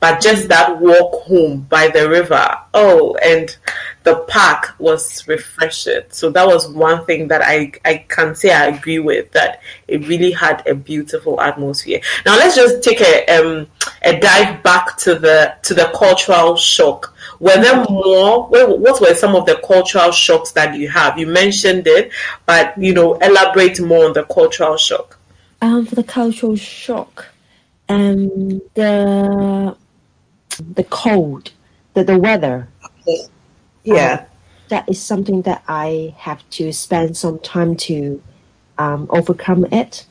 but 0.00 0.20
just 0.20 0.48
that 0.48 0.80
walk 0.80 1.22
home 1.22 1.60
by 1.62 1.88
the 1.88 2.08
river 2.08 2.58
oh 2.74 3.16
and 3.22 3.56
the 4.04 4.16
park 4.28 4.74
was 4.78 5.26
refreshed. 5.28 5.88
So 6.10 6.30
that 6.30 6.46
was 6.46 6.68
one 6.68 7.04
thing 7.04 7.28
that 7.28 7.42
I, 7.42 7.72
I 7.84 8.04
can 8.08 8.34
say 8.34 8.52
I 8.52 8.66
agree 8.66 8.98
with 8.98 9.32
that 9.32 9.60
it 9.88 10.06
really 10.08 10.32
had 10.32 10.66
a 10.66 10.74
beautiful 10.74 11.40
atmosphere. 11.40 12.00
Now 12.26 12.36
let's 12.36 12.56
just 12.56 12.82
take 12.82 13.00
a 13.00 13.26
um, 13.28 13.66
a 14.02 14.18
dive 14.18 14.62
back 14.62 14.96
to 14.98 15.14
the 15.14 15.54
to 15.62 15.74
the 15.74 15.90
cultural 15.94 16.56
shock. 16.56 17.14
Were 17.40 17.56
there 17.56 17.84
more? 17.88 18.46
What 18.48 19.00
were 19.00 19.14
some 19.14 19.34
of 19.34 19.46
the 19.46 19.60
cultural 19.66 20.12
shocks 20.12 20.52
that 20.52 20.76
you 20.76 20.88
have? 20.88 21.18
You 21.18 21.26
mentioned 21.26 21.86
it, 21.86 22.12
but 22.46 22.76
you 22.78 22.94
know, 22.94 23.14
elaborate 23.14 23.80
more 23.80 24.06
on 24.06 24.12
the 24.12 24.24
cultural 24.24 24.76
shock. 24.76 25.18
Um, 25.60 25.86
for 25.86 25.94
the 25.94 26.04
cultural 26.04 26.56
shock, 26.56 27.26
um, 27.88 28.60
the 28.74 29.76
the 30.74 30.84
cold, 30.84 31.52
the 31.94 32.04
the 32.04 32.18
weather. 32.18 32.68
Yeah, 33.84 34.12
um, 34.20 34.26
that 34.68 34.88
is 34.88 35.00
something 35.00 35.42
that 35.42 35.62
I 35.68 36.14
have 36.18 36.48
to 36.50 36.72
spend 36.72 37.16
some 37.16 37.38
time 37.40 37.76
to 37.76 38.22
um, 38.78 39.06
overcome 39.10 39.66
it 39.72 40.06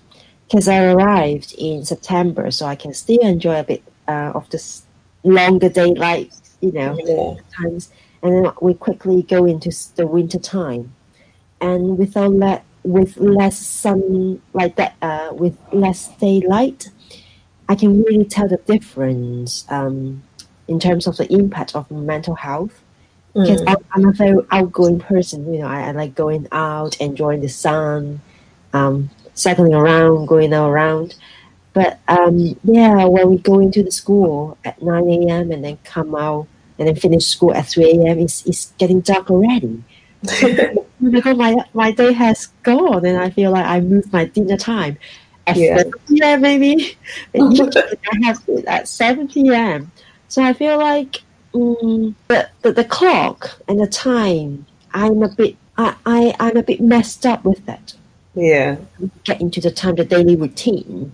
because 0.48 0.68
I 0.68 0.84
arrived 0.92 1.56
in 1.58 1.86
September, 1.86 2.52
so 2.52 2.66
I 2.66 2.76
can 2.76 2.94
still 2.94 3.20
enjoy 3.22 3.60
a 3.60 3.64
bit 3.64 3.84
uh, 4.08 4.32
of 4.36 4.50
this 4.50 4.84
longer 5.24 5.70
daylight, 5.70 6.34
you 6.60 6.72
know, 6.72 6.98
yeah. 7.04 7.42
times. 7.56 7.92
And 8.22 8.46
then 8.46 8.52
we 8.62 8.74
quickly 8.74 9.24
go 9.24 9.46
into 9.46 9.72
the 9.96 10.06
winter 10.06 10.40
time, 10.40 10.94
and 11.60 11.98
without 11.98 12.34
let 12.34 12.66
with 12.84 13.18
less 13.18 13.58
sun 13.58 14.42
like 14.54 14.76
that, 14.76 14.96
uh, 15.02 15.30
with 15.32 15.58
less 15.72 16.10
daylight, 16.18 16.90
I 17.70 17.76
can 17.76 18.04
really 18.04 18.26
tell 18.26 18.48
the 18.48 18.58
difference 18.58 19.66
um, 19.70 20.24
in 20.68 20.80
terms 20.80 21.08
of 21.08 21.18
the 21.18 21.32
impact 21.32 21.76
of 21.76 21.90
mental 21.90 22.36
health. 22.36 22.81
Because 23.34 23.62
mm. 23.62 23.86
I'm 23.94 24.10
a 24.10 24.12
very 24.12 24.46
outgoing 24.52 25.00
person, 25.00 25.54
you 25.54 25.62
know, 25.62 25.68
I, 25.68 25.84
I 25.84 25.92
like 25.92 26.16
going 26.16 26.48
out, 26.52 27.00
enjoying 27.00 27.42
the 27.42 27.48
sun, 27.48 28.20
um, 28.74 29.10
cycling 29.34 29.74
around, 29.74 30.26
going 30.26 30.54
around. 30.54 31.16
But 31.74 32.00
um, 32.08 32.60
yeah, 32.64 33.06
when 33.06 33.30
we 33.30 33.38
go 33.38 33.60
into 33.60 33.84
the 33.84 33.92
school 33.92 34.58
at 34.66 34.82
9 34.82 35.10
a.m. 35.10 35.52
and 35.52 35.64
then 35.64 35.78
come 35.86 36.14
out 36.16 36.48
and 36.78 36.88
then 36.88 36.96
finish 36.96 37.28
school 37.28 37.54
at 37.54 37.68
3 37.68 37.86
a.m., 37.86 38.20
it's, 38.20 38.46
it's 38.46 38.74
getting 38.78 39.00
dark 39.00 39.32
already. 39.32 39.82
because 40.22 41.38
my, 41.38 41.56
my 41.74 41.92
day 41.92 42.12
has 42.12 42.48
gone 42.64 43.06
and 43.06 43.18
I 43.18 43.30
feel 43.30 43.52
like 43.52 43.66
I 43.66 43.80
moved 43.80 44.12
my 44.12 44.26
dinner 44.26 44.58
time 44.58 44.98
at 45.48 45.56
yeah. 45.56 45.78
7 45.78 45.94
p.m. 46.08 46.42
maybe. 46.42 46.98
I 47.36 48.20
have 48.24 48.42
at 48.68 48.88
7 48.88 49.30
p.m. 49.30 49.92
So 50.28 50.44
I 50.44 50.54
feel 50.54 50.78
like 50.78 51.22
um, 51.54 52.16
the, 52.28 52.50
the, 52.62 52.72
the 52.72 52.86
clock 52.86 53.60
and 53.68 53.80
the 53.80 53.88
time, 53.88 54.66
I'm 54.94 55.24
a 55.24 55.30
bit 55.30 55.56
I, 55.78 55.96
I, 56.06 56.36
I'm 56.40 56.58
a 56.58 56.64
bit 56.64 56.82
messed 56.82 57.26
up 57.26 57.44
with 57.44 57.66
that. 57.66 57.94
Yeah. 58.36 58.78
Get 59.24 59.42
into 59.42 59.62
the 59.62 59.72
time, 59.72 59.96
the 59.96 60.06
daily 60.06 60.36
routine. 60.36 61.14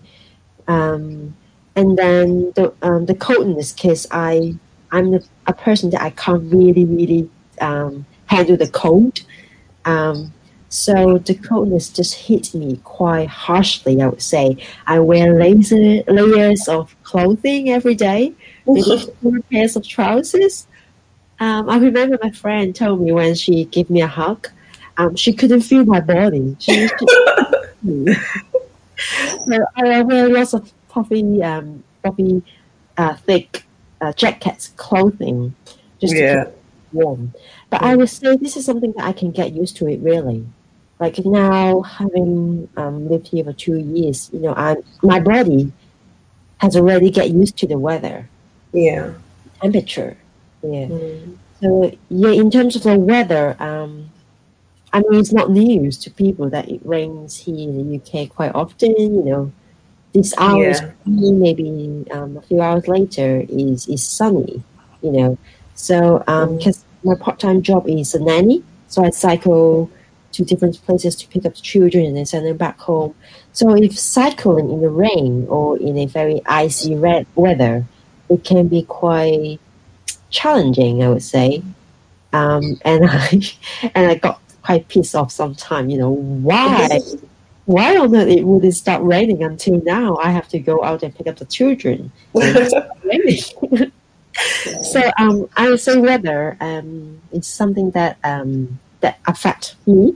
Um, 0.68 1.36
and 1.76 1.98
then 1.98 2.52
the 2.56 2.74
um, 2.82 3.06
the 3.06 3.16
coldness, 3.16 3.72
because 3.72 4.08
I 4.12 4.56
I'm 4.92 5.12
the, 5.12 5.26
a 5.46 5.54
person 5.54 5.90
that 5.92 6.02
I 6.02 6.10
can't 6.12 6.52
really 6.52 6.86
really 6.86 7.30
um, 7.62 8.06
handle 8.26 8.58
the 8.58 8.68
cold. 8.68 9.20
Um, 9.86 10.34
so 10.70 11.18
the 11.20 11.36
coldness 11.36 11.90
just 11.90 12.14
hit 12.14 12.54
me 12.54 12.82
quite 12.84 13.30
harshly. 13.30 14.02
I 14.02 14.08
would 14.08 14.22
say 14.22 14.58
I 14.86 15.00
wear 15.00 15.40
laser 15.40 16.04
layers 16.08 16.68
of 16.68 16.96
clothing 17.04 17.70
every 17.70 17.96
day, 17.96 18.34
four 19.22 19.40
pairs 19.52 19.76
of 19.76 19.88
trousers. 19.88 20.68
Um, 21.40 21.70
I 21.70 21.78
remember 21.78 22.18
my 22.22 22.32
friend 22.32 22.76
told 22.76 23.02
me 23.02 23.12
when 23.12 23.36
she 23.36 23.66
gave 23.66 23.90
me 23.90 24.02
a 24.02 24.08
hug, 24.08 24.48
um, 24.98 25.16
she 25.16 25.34
couldn't 25.34 25.62
feel 25.62 25.86
my 25.86 26.02
body. 26.02 26.56
She, 26.60 26.88
she, 26.88 26.96
so 29.46 29.66
I 29.76 30.02
wear 30.02 30.30
lots 30.30 30.54
of 30.54 30.72
puffy, 30.90 31.44
um, 31.44 31.84
puffy, 32.04 32.42
uh, 32.98 33.16
thick 33.16 33.64
uh, 34.02 34.14
jackets, 34.14 34.70
clothing, 34.78 35.54
just 36.00 36.16
yeah. 36.16 36.44
to 36.44 36.46
keep 36.46 36.54
warm. 36.94 37.34
But 37.70 37.84
I 37.84 37.96
would 37.96 38.10
say 38.10 38.36
this 38.38 38.58
is 38.58 38.66
something 38.66 38.94
that 38.94 39.06
I 39.06 39.14
can 39.14 39.32
get 39.32 39.54
used 39.54 39.78
to 39.78 39.88
it 39.88 40.00
really. 40.02 40.46
Like 41.00 41.24
now, 41.26 41.82
having 41.82 42.68
um, 42.76 43.08
lived 43.08 43.28
here 43.28 43.44
for 43.44 43.54
two 43.54 43.78
years, 43.78 44.32
you 44.34 44.40
know, 44.40 44.56
I 44.56 44.78
my 45.04 45.20
body 45.20 45.72
has 46.58 46.76
already 46.76 47.12
get 47.12 47.30
used 47.30 47.58
to 47.58 47.68
the 47.68 47.78
weather. 47.78 48.28
Yeah. 48.78 49.14
Temperature. 49.62 50.18
Yeah. 50.62 50.86
Mm. 50.86 51.38
So 51.62 51.92
yeah, 52.10 52.32
in 52.32 52.52
terms 52.52 52.76
of 52.76 52.84
the 52.84 52.98
weather, 52.98 53.56
um, 53.60 54.12
I 54.94 55.00
mean, 55.00 55.20
it's 55.20 55.34
not 55.34 55.50
news 55.50 55.98
to 56.00 56.12
people 56.12 56.50
that 56.52 56.70
it 56.70 56.80
rains 56.86 57.38
here 57.38 57.58
in 57.58 57.78
the 57.78 57.98
UK 57.98 58.30
quite 58.30 58.54
often. 58.54 58.96
You 58.96 59.24
know, 59.24 59.52
this 60.14 60.34
hours 60.38 60.82
yeah. 60.82 60.92
maybe 61.06 62.06
um, 62.12 62.38
a 62.38 62.42
few 62.42 62.62
hours 62.62 62.88
later 62.88 63.44
is 63.50 63.88
is 63.88 64.04
sunny. 64.04 64.64
You 65.02 65.12
know, 65.12 65.38
so 65.74 66.20
because 66.20 66.78
um, 66.78 66.84
mm. 66.84 66.84
my 67.04 67.16
part 67.16 67.40
time 67.40 67.64
job 67.64 67.90
is 67.90 68.14
a 68.14 68.20
nanny, 68.20 68.64
so 68.88 69.04
I 69.04 69.10
cycle 69.10 69.90
to 70.34 70.46
different 70.46 70.80
places 70.86 71.16
to 71.16 71.28
pick 71.28 71.46
up 71.46 71.56
the 71.56 71.62
children 71.62 72.06
and 72.06 72.16
then 72.16 72.26
send 72.26 72.46
them 72.46 72.58
back 72.58 72.78
home. 72.78 73.16
So 73.54 73.76
if 73.76 73.98
cycling 73.98 74.70
in 74.70 74.82
the 74.82 74.90
rain 74.90 75.48
or 75.50 75.78
in 75.80 75.98
a 75.98 76.06
very 76.06 76.42
icy 76.46 76.96
red 76.96 77.26
weather, 77.34 77.86
it 78.30 78.44
can 78.44 78.68
be 78.68 78.84
quite 78.84 79.60
challenging, 80.30 81.04
I 81.04 81.10
would 81.10 81.24
say. 81.24 81.64
Um, 82.34 82.80
and 82.84 83.10
I 83.10 83.42
and 83.96 84.12
I 84.12 84.16
got 84.16 84.42
quite 84.62 84.88
pissed 84.88 85.16
off 85.16 85.32
sometimes. 85.32 85.92
You 85.92 86.00
know 86.00 86.12
why? 86.12 87.00
Why 87.66 87.98
on 87.98 88.16
earth 88.16 88.30
it 88.30 88.46
would 88.46 88.64
it 88.64 88.72
start 88.72 89.04
raining 89.04 89.44
until 89.44 89.82
now? 89.84 90.16
I 90.24 90.32
have 90.32 90.48
to 90.50 90.60
go 90.60 90.86
out 90.86 91.04
and 91.04 91.14
pick 91.14 91.28
up 91.28 91.36
the 91.36 91.44
children. 91.44 92.14
so 94.82 95.02
um, 95.18 95.50
I 95.58 95.70
would 95.70 95.82
say 95.82 95.98
weather 95.98 96.56
um, 96.62 97.22
is 97.34 97.46
something 97.46 97.92
that 97.92 98.20
um, 98.24 98.80
that 99.02 99.20
affect 99.28 99.76
me. 99.86 100.16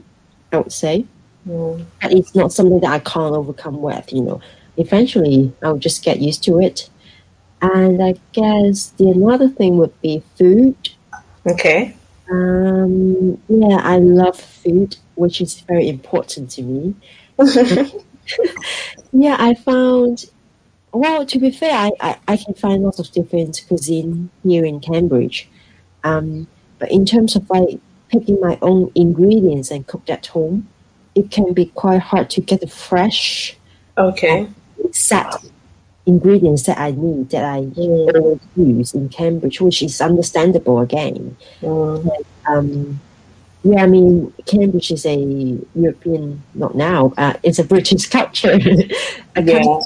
I 0.50 0.58
would 0.58 0.72
say, 0.72 1.04
mm. 1.46 1.84
but 2.00 2.12
it's 2.12 2.34
not 2.34 2.54
something 2.54 2.80
that 2.80 2.90
I 2.90 3.00
can't 3.00 3.34
overcome 3.34 3.82
with. 3.82 4.10
You 4.10 4.22
know, 4.22 4.40
eventually 4.78 5.52
I'll 5.62 5.76
just 5.76 6.02
get 6.02 6.20
used 6.20 6.42
to 6.44 6.58
it. 6.58 6.88
And 7.62 8.02
I 8.02 8.14
guess 8.32 8.88
the 8.88 9.08
another 9.08 9.48
thing 9.48 9.78
would 9.78 9.98
be 10.02 10.22
food. 10.36 10.76
Okay. 11.46 11.94
Um, 12.28 13.40
yeah, 13.48 13.78
I 13.82 13.98
love 13.98 14.38
food, 14.38 14.96
which 15.14 15.40
is 15.40 15.60
very 15.60 15.88
important 15.88 16.50
to 16.52 16.62
me. 16.62 16.94
yeah, 19.12 19.36
I 19.38 19.54
found. 19.54 20.26
Well, 20.92 21.24
to 21.24 21.38
be 21.38 21.50
fair, 21.50 21.72
I, 21.72 21.90
I, 22.00 22.18
I, 22.28 22.36
can 22.36 22.52
find 22.52 22.82
lots 22.82 22.98
of 22.98 23.10
different 23.12 23.64
cuisine 23.66 24.28
here 24.42 24.64
in 24.64 24.78
Cambridge. 24.80 25.48
Um, 26.04 26.46
but 26.78 26.90
in 26.90 27.06
terms 27.06 27.34
of 27.34 27.48
like 27.48 27.80
picking 28.08 28.38
my 28.40 28.58
own 28.60 28.92
ingredients 28.94 29.70
and 29.70 29.86
cook 29.86 30.02
at 30.10 30.26
home, 30.26 30.68
it 31.14 31.30
can 31.30 31.54
be 31.54 31.66
quite 31.66 32.00
hard 32.00 32.28
to 32.30 32.42
get 32.42 32.60
the 32.60 32.66
fresh, 32.66 33.56
okay, 33.96 34.48
set 34.90 35.34
ingredients 36.06 36.64
that 36.64 36.78
I 36.78 36.90
need 36.90 37.30
that 37.30 37.44
I 37.44 37.60
mm. 37.62 38.38
use 38.56 38.94
in 38.94 39.08
Cambridge, 39.08 39.60
which 39.60 39.82
is 39.82 40.00
understandable 40.00 40.80
again. 40.80 41.36
Mm. 41.60 42.10
um, 42.46 43.00
yeah, 43.64 43.84
I 43.84 43.86
mean, 43.86 44.32
Cambridge 44.46 44.90
is 44.90 45.06
a 45.06 45.16
European, 45.74 46.42
not 46.54 46.74
now, 46.74 47.12
uh, 47.16 47.34
it's 47.42 47.60
a 47.60 47.64
British 47.64 48.08
culture. 48.10 48.58
yeah. 49.36 49.78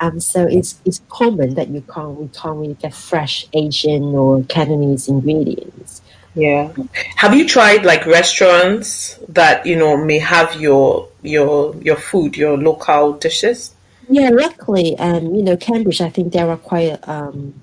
Um, 0.00 0.18
so 0.18 0.48
it's 0.48 0.80
it's 0.84 1.00
common 1.08 1.54
that 1.54 1.68
you 1.68 1.80
can't 1.82 2.18
we 2.18 2.26
can't 2.28 2.56
really 2.56 2.74
get 2.74 2.92
fresh 2.92 3.46
Asian 3.52 4.02
or 4.02 4.42
Cantonese 4.44 5.06
ingredients. 5.06 6.02
Yeah. 6.34 6.72
Have 7.16 7.34
you 7.34 7.46
tried 7.46 7.84
like 7.84 8.04
restaurants 8.04 9.16
that 9.28 9.64
you 9.64 9.76
know 9.76 9.96
may 9.96 10.18
have 10.18 10.60
your 10.60 11.08
your 11.22 11.76
your 11.76 11.94
food, 11.94 12.36
your 12.36 12.58
local 12.58 13.12
dishes? 13.12 13.74
Yeah, 14.08 14.30
luckily, 14.30 14.98
um, 14.98 15.34
you 15.34 15.42
know, 15.42 15.56
Cambridge. 15.56 16.00
I 16.00 16.10
think 16.10 16.32
there 16.32 16.48
are 16.48 16.56
quite 16.56 16.96
um, 17.08 17.54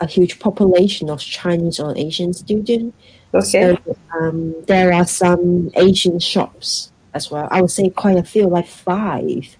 a 0.00 0.06
huge 0.06 0.38
population 0.38 1.10
of 1.10 1.20
Chinese 1.20 1.80
or 1.80 1.96
Asian 1.96 2.32
students. 2.32 2.96
Okay. 3.32 3.76
So, 3.84 3.96
um, 4.18 4.54
there 4.66 4.92
are 4.92 5.06
some 5.06 5.70
Asian 5.74 6.20
shops 6.20 6.92
as 7.14 7.30
well. 7.30 7.48
I 7.50 7.60
would 7.60 7.70
say 7.70 7.90
quite 7.90 8.16
a 8.16 8.22
few, 8.22 8.46
like 8.46 8.68
five, 8.68 9.56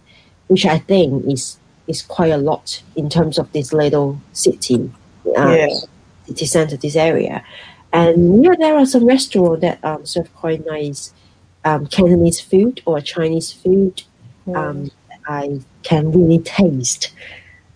which 0.48 0.66
I 0.66 0.78
think 0.78 1.26
is 1.26 1.58
is 1.86 2.02
quite 2.02 2.30
a 2.30 2.38
lot 2.38 2.82
in 2.96 3.10
terms 3.10 3.38
of 3.38 3.52
this 3.52 3.72
little 3.72 4.18
city, 4.32 4.90
um, 5.36 5.52
yeah. 5.52 5.68
city 6.26 6.46
center, 6.46 6.76
this 6.76 6.96
area. 6.96 7.44
And 7.92 8.42
yeah, 8.42 8.54
there 8.58 8.76
are 8.76 8.86
some 8.86 9.06
restaurants 9.06 9.60
that 9.60 9.84
um, 9.84 10.06
serve 10.06 10.34
quite 10.34 10.64
nice 10.64 11.12
um, 11.64 11.86
Cantonese 11.86 12.40
food 12.40 12.82
or 12.86 13.00
Chinese 13.00 13.52
food. 13.52 14.02
Um, 14.54 14.90
I 15.26 15.60
can 15.82 16.12
really 16.12 16.38
taste 16.40 17.12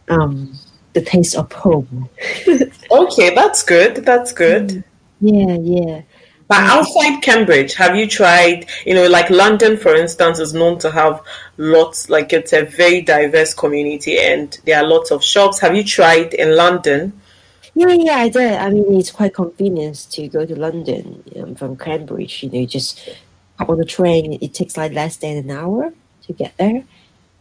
um, 0.09 0.59
the 0.93 1.03
taste 1.03 1.37
of 1.37 1.51
home. 1.53 2.09
okay, 2.91 3.35
that's 3.35 3.63
good. 3.63 3.97
That's 3.97 4.33
good. 4.33 4.85
Yeah, 5.21 5.57
yeah. 5.61 6.03
But 6.49 6.61
outside 6.61 7.21
Cambridge, 7.21 7.75
have 7.75 7.95
you 7.95 8.07
tried, 8.07 8.67
you 8.87 8.95
know, 8.95 9.07
like 9.07 9.29
London, 9.29 9.77
for 9.77 9.95
instance, 9.95 10.39
is 10.39 10.55
known 10.55 10.79
to 10.79 10.91
have 10.91 11.21
lots, 11.59 12.09
like 12.09 12.33
it's 12.33 12.55
a 12.55 12.65
very 12.65 13.03
diverse 13.03 13.53
community 13.53 14.19
and 14.19 14.59
there 14.65 14.79
are 14.79 14.89
lots 14.89 15.11
of 15.11 15.23
shops. 15.23 15.59
Have 15.59 15.77
you 15.77 15.85
tried 15.85 16.33
in 16.33 16.57
London? 16.57 17.21
Yeah, 17.75 17.93
yeah, 17.93 18.17
I 18.17 18.29
did. 18.31 18.55
I 18.55 18.71
mean, 18.71 18.99
it's 18.99 19.11
quite 19.11 19.35
convenient 19.35 20.07
to 20.13 20.27
go 20.29 20.47
to 20.47 20.59
London 20.59 21.23
um, 21.39 21.55
from 21.55 21.77
Cambridge. 21.77 22.43
You 22.43 22.51
know, 22.51 22.61
you 22.61 22.67
just 22.67 23.09
hop 23.59 23.69
on 23.69 23.77
the 23.79 23.85
train. 23.85 24.39
It 24.41 24.55
takes 24.55 24.77
like 24.77 24.93
less 24.93 25.19
than 25.19 25.37
an 25.37 25.51
hour 25.51 25.93
to 26.23 26.33
get 26.33 26.57
there. 26.57 26.83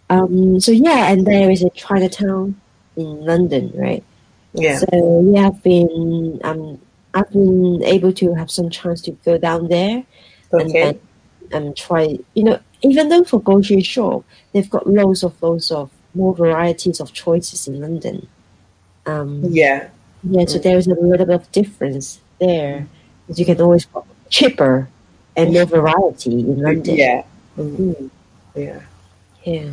Um, 0.10 0.60
so 0.60 0.72
yeah, 0.72 1.12
and 1.12 1.26
there 1.28 1.50
is 1.50 1.64
a 1.64 1.70
Chinatown 1.72 2.60
in 2.96 3.26
London, 3.26 3.72
right? 3.76 4.04
Yeah. 4.54 4.78
So 4.80 5.22
yeah, 5.34 5.48
I've 5.48 5.62
been 5.64 6.40
um 6.44 6.80
I've 7.14 7.30
been 7.32 7.84
able 7.84 8.14
to 8.14 8.34
have 8.36 8.50
some 8.50 8.70
chance 8.70 9.02
to 9.04 9.12
go 9.26 9.38
down 9.38 9.68
there 9.68 10.04
Okay. 10.54 10.82
and 10.82 11.00
and 11.52 11.76
try. 11.78 12.18
You 12.34 12.44
know, 12.44 12.60
even 12.82 13.10
though 13.10 13.24
for 13.24 13.42
grocery 13.42 13.82
shop, 13.82 14.24
they've 14.54 14.70
got 14.70 14.88
loads 14.88 15.24
of 15.24 15.42
loads 15.42 15.72
of 15.72 15.92
more 16.16 16.34
varieties 16.34 17.00
of 17.00 17.14
choices 17.14 17.68
in 17.68 17.80
London. 17.82 18.28
Um, 19.06 19.42
yeah. 19.50 19.88
yeah, 20.24 20.46
so 20.46 20.58
there 20.60 20.78
is 20.78 20.88
a 20.88 20.96
little 20.96 21.26
bit 21.26 21.30
of 21.30 21.50
difference 21.52 22.20
there. 22.40 22.88
Because 23.26 23.40
you 23.40 23.46
can 23.46 23.62
always 23.62 23.86
get 23.86 24.04
cheaper 24.30 24.90
and 25.36 25.54
more 25.54 25.66
variety 25.66 26.32
in 26.32 26.62
London. 26.62 26.96
Yeah. 26.96 27.24
Mm, 27.58 28.10
Yeah. 28.56 28.82
yeah. 29.44 29.72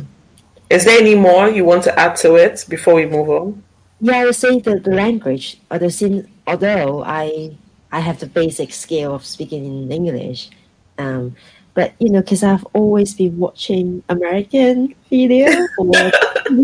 Is 0.69 0.85
there 0.85 0.99
any 0.99 1.15
more 1.15 1.49
you 1.49 1.63
want 1.65 1.83
to 1.83 1.99
add 1.99 2.15
to 2.17 2.35
it 2.35 2.65
before 2.69 2.95
we 2.95 3.05
move 3.05 3.29
on? 3.29 3.63
Yeah, 3.99 4.17
I 4.17 4.25
would 4.25 4.35
say 4.35 4.59
the, 4.59 4.79
the 4.79 4.91
language, 4.91 5.59
although, 5.71 5.89
since, 5.89 6.27
although 6.47 7.03
I 7.03 7.57
I 7.91 7.99
have 7.99 8.19
the 8.19 8.27
basic 8.27 8.73
skill 8.73 9.15
of 9.15 9.25
speaking 9.25 9.65
in 9.65 9.91
English, 9.91 10.49
um, 10.97 11.35
but 11.73 11.93
you 11.99 12.09
know, 12.09 12.21
because 12.21 12.43
I've 12.43 12.65
always 12.73 13.13
been 13.13 13.37
watching 13.37 14.03
American 14.09 14.95
video 15.09 15.47
or 15.77 16.11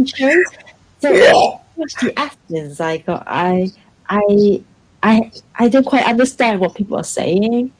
shows, 0.06 0.46
so 1.00 1.14
Yeah. 1.14 1.32
watch 1.76 1.94
the 2.02 2.14
accents. 2.18 2.80
I 2.82 2.98
got 2.98 3.24
I 3.28 3.72
I 4.10 4.64
I 5.04 5.32
I 5.56 5.70
don't 5.70 5.86
quite 5.86 6.06
understand 6.06 6.60
what 6.60 6.76
people 6.76 6.98
are 6.98 7.04
saying, 7.04 7.72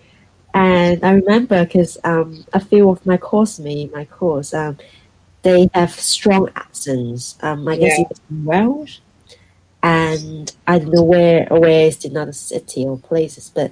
and 0.54 1.04
I 1.04 1.12
remember 1.14 1.66
because 1.66 1.98
um, 2.04 2.46
a 2.54 2.60
few 2.60 2.90
of 2.90 3.06
my 3.06 3.18
course 3.18 3.60
me 3.60 3.90
my 3.94 4.06
course 4.06 4.54
um, 4.54 4.78
they 5.44 5.70
have 5.74 5.92
strong 5.92 6.50
accents. 6.56 7.38
Um, 7.42 7.68
I 7.68 7.78
guess 7.78 7.98
Yeah. 7.98 8.06
it's 8.10 8.22
Welsh, 8.30 9.00
and 9.84 10.52
I 10.68 10.80
don't 10.80 10.94
know 10.94 11.04
where 11.04 11.48
where 11.50 11.88
is 11.88 12.04
another 12.06 12.34
city 12.34 12.86
or 12.86 12.98
places, 12.98 13.52
but 13.54 13.72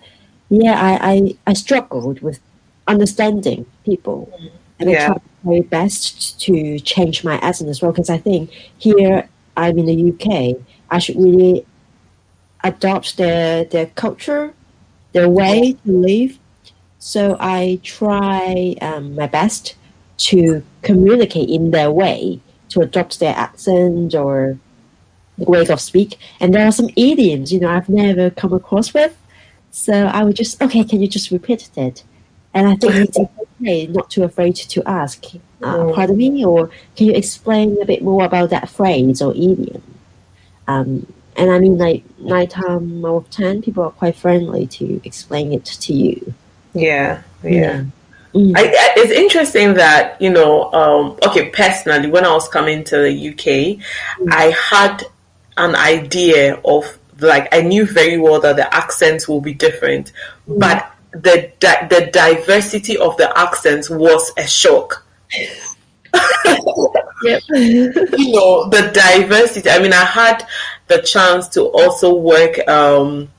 yeah, 0.50 0.74
I 0.80 1.12
I, 1.14 1.38
I 1.48 1.54
struggled 1.54 2.22
with 2.22 2.40
understanding 2.88 3.66
people, 3.86 4.32
and 4.80 4.90
I 4.90 4.94
Yeah. 4.94 5.06
tried 5.06 5.22
my 5.44 5.62
best 5.70 6.40
to 6.42 6.80
change 6.80 7.24
my 7.24 7.38
accent 7.40 7.70
as 7.70 7.82
well 7.82 7.92
because 7.92 8.10
I 8.10 8.18
think 8.18 8.52
here 8.78 9.30
I'm 9.58 9.78
in 9.78 9.86
the 9.86 9.96
UK, 9.96 10.58
I 10.90 11.00
should 11.00 11.18
really 11.18 11.66
adopt 12.64 13.18
their 13.18 13.64
their 13.66 13.88
culture, 13.88 14.54
their 15.14 15.30
way 15.30 15.74
to 15.74 15.92
live. 15.92 16.40
So 17.00 17.38
I 17.40 17.80
try 17.84 18.76
um, 18.82 19.16
my 19.16 19.28
best 19.28 19.76
to 20.20 20.64
communicate 20.82 21.50
in 21.50 21.72
their 21.72 21.92
way 21.92 22.40
to 22.70 22.82
adopt 22.82 23.20
their 23.20 23.36
accent 23.36 24.14
or 24.14 24.58
way 25.38 25.66
of 25.66 25.82
speak. 25.82 26.18
And 26.40 26.54
there 26.54 26.66
are 26.68 26.72
some 26.72 26.90
idioms, 26.96 27.52
you 27.52 27.60
know, 27.60 27.70
I've 27.70 27.90
never 27.90 28.30
come 28.30 28.54
across 28.54 28.94
with. 28.94 29.18
So 29.72 29.94
I 29.94 30.24
would 30.24 30.36
just, 30.36 30.62
okay, 30.62 30.84
can 30.84 31.02
you 31.02 31.08
just 31.08 31.32
repeat 31.32 31.70
it? 31.76 32.04
And 32.54 32.68
I 32.68 32.76
think 32.76 32.96
it's 32.96 33.18
okay, 33.18 33.88
not 33.88 34.10
too 34.10 34.24
afraid 34.24 34.56
to 34.56 34.84
ask, 34.88 35.24
uh, 35.62 35.78
Mm. 35.78 35.94
pardon 35.94 36.18
me, 36.18 36.44
or 36.46 36.70
can 36.96 37.08
you 37.08 37.14
explain 37.14 37.78
a 37.82 37.86
bit 37.86 38.02
more 38.04 38.26
about 38.26 38.50
that 38.50 38.70
phrase 38.70 39.22
or 39.22 39.34
idiom? 39.34 39.84
Um, 40.68 41.06
and 41.36 41.52
I 41.52 41.60
mean, 41.60 41.78
like 41.78 42.04
nine 42.20 42.48
times 42.48 43.06
out 43.06 43.16
of 43.16 43.30
ten, 43.30 43.62
people 43.62 43.84
are 43.84 43.92
quite 43.92 44.16
friendly 44.16 44.68
to 44.68 45.00
explain 45.04 45.54
it 45.54 45.66
to 45.66 45.94
you. 45.94 46.34
Yeah. 46.74 47.22
Yeah. 47.44 47.84
Mm. 48.34 48.56
I, 48.56 48.62
I, 48.62 48.94
it's 48.98 49.12
interesting 49.12 49.74
that 49.76 50.22
you 50.22 50.30
know. 50.30 50.72
Um, 50.72 51.18
okay, 51.28 51.50
personally, 51.50 52.10
when 52.10 52.26
I 52.26 52.34
was 52.34 52.48
coming 52.48 52.84
to 52.86 52.98
the 52.98 53.30
UK, 53.30 53.84
I 54.32 54.56
had 54.70 55.04
an 55.58 55.76
idea 55.76 56.60
of 56.64 56.98
like 57.20 57.48
I 57.54 57.62
knew 57.62 57.86
very 57.86 58.18
well 58.18 58.40
that 58.42 58.56
the 58.56 58.74
accents 58.74 59.28
will 59.28 59.42
be 59.42 59.54
different, 59.54 60.12
but 60.48 60.92
the 61.12 61.52
di- 61.60 61.88
the 61.88 62.10
diversity 62.14 62.98
of 62.98 63.18
the 63.18 63.36
accents 63.38 63.90
was 63.90 64.32
a 64.38 64.48
shock. 64.48 65.06
Yep. 67.22 67.42
you 67.50 68.32
know 68.32 68.70
the 68.70 68.90
diversity. 68.94 69.70
I 69.70 69.80
mean, 69.80 69.92
I 69.92 70.06
had 70.06 70.48
the 70.88 71.02
chance 71.02 71.50
to 71.50 71.64
also 71.64 72.16
work, 72.16 72.66
um, 72.68 73.30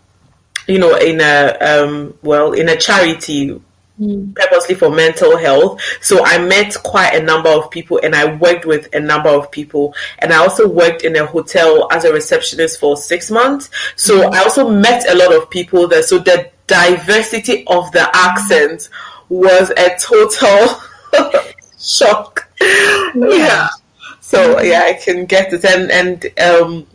you 0.68 0.79
know, 0.79 0.96
in 0.96 1.20
a 1.20 1.57
um, 1.61 2.14
well 2.22 2.53
in 2.53 2.68
a 2.68 2.76
charity 2.76 3.59
Mm. 4.01 4.35
purposely 4.35 4.75
for 4.77 4.89
mental 4.89 5.37
health. 5.37 5.83
So 6.01 6.25
I 6.25 6.39
met 6.39 6.75
quite 6.83 7.15
a 7.15 7.23
number 7.23 7.51
of 7.51 7.71
people 7.71 8.01
and 8.03 8.15
I 8.15 8.35
worked 8.37 8.65
with 8.65 8.89
a 8.95 9.01
number 9.01 9.29
of 9.29 9.51
people. 9.51 9.95
And 10.21 10.33
I 10.33 10.39
also 10.39 10.67
worked 10.67 11.05
in 11.05 11.17
a 11.17 11.27
hotel 11.27 11.87
as 11.93 12.07
a 12.07 12.13
receptionist 12.13 12.81
for 12.81 12.97
six 12.97 13.31
months. 13.31 13.69
So 13.97 14.31
I 14.33 14.39
also 14.39 14.71
met 14.71 15.07
a 15.07 15.15
lot 15.15 15.35
of 15.35 15.51
people 15.51 15.87
there. 15.87 16.03
So 16.03 16.19
the 16.19 16.51
diversity 16.67 17.67
of 17.67 17.93
the 17.93 18.09
accents 18.15 18.89
was 19.29 19.71
a 19.77 19.95
total 19.99 20.81
shock. 21.79 22.49
Yeah. 23.15 23.69
So 24.21 24.63
yeah, 24.63 24.85
I 24.87 24.95
can 24.95 25.27
get 25.27 25.53
it. 25.53 25.65
And 25.65 25.91
and 25.91 26.39
um 26.39 26.87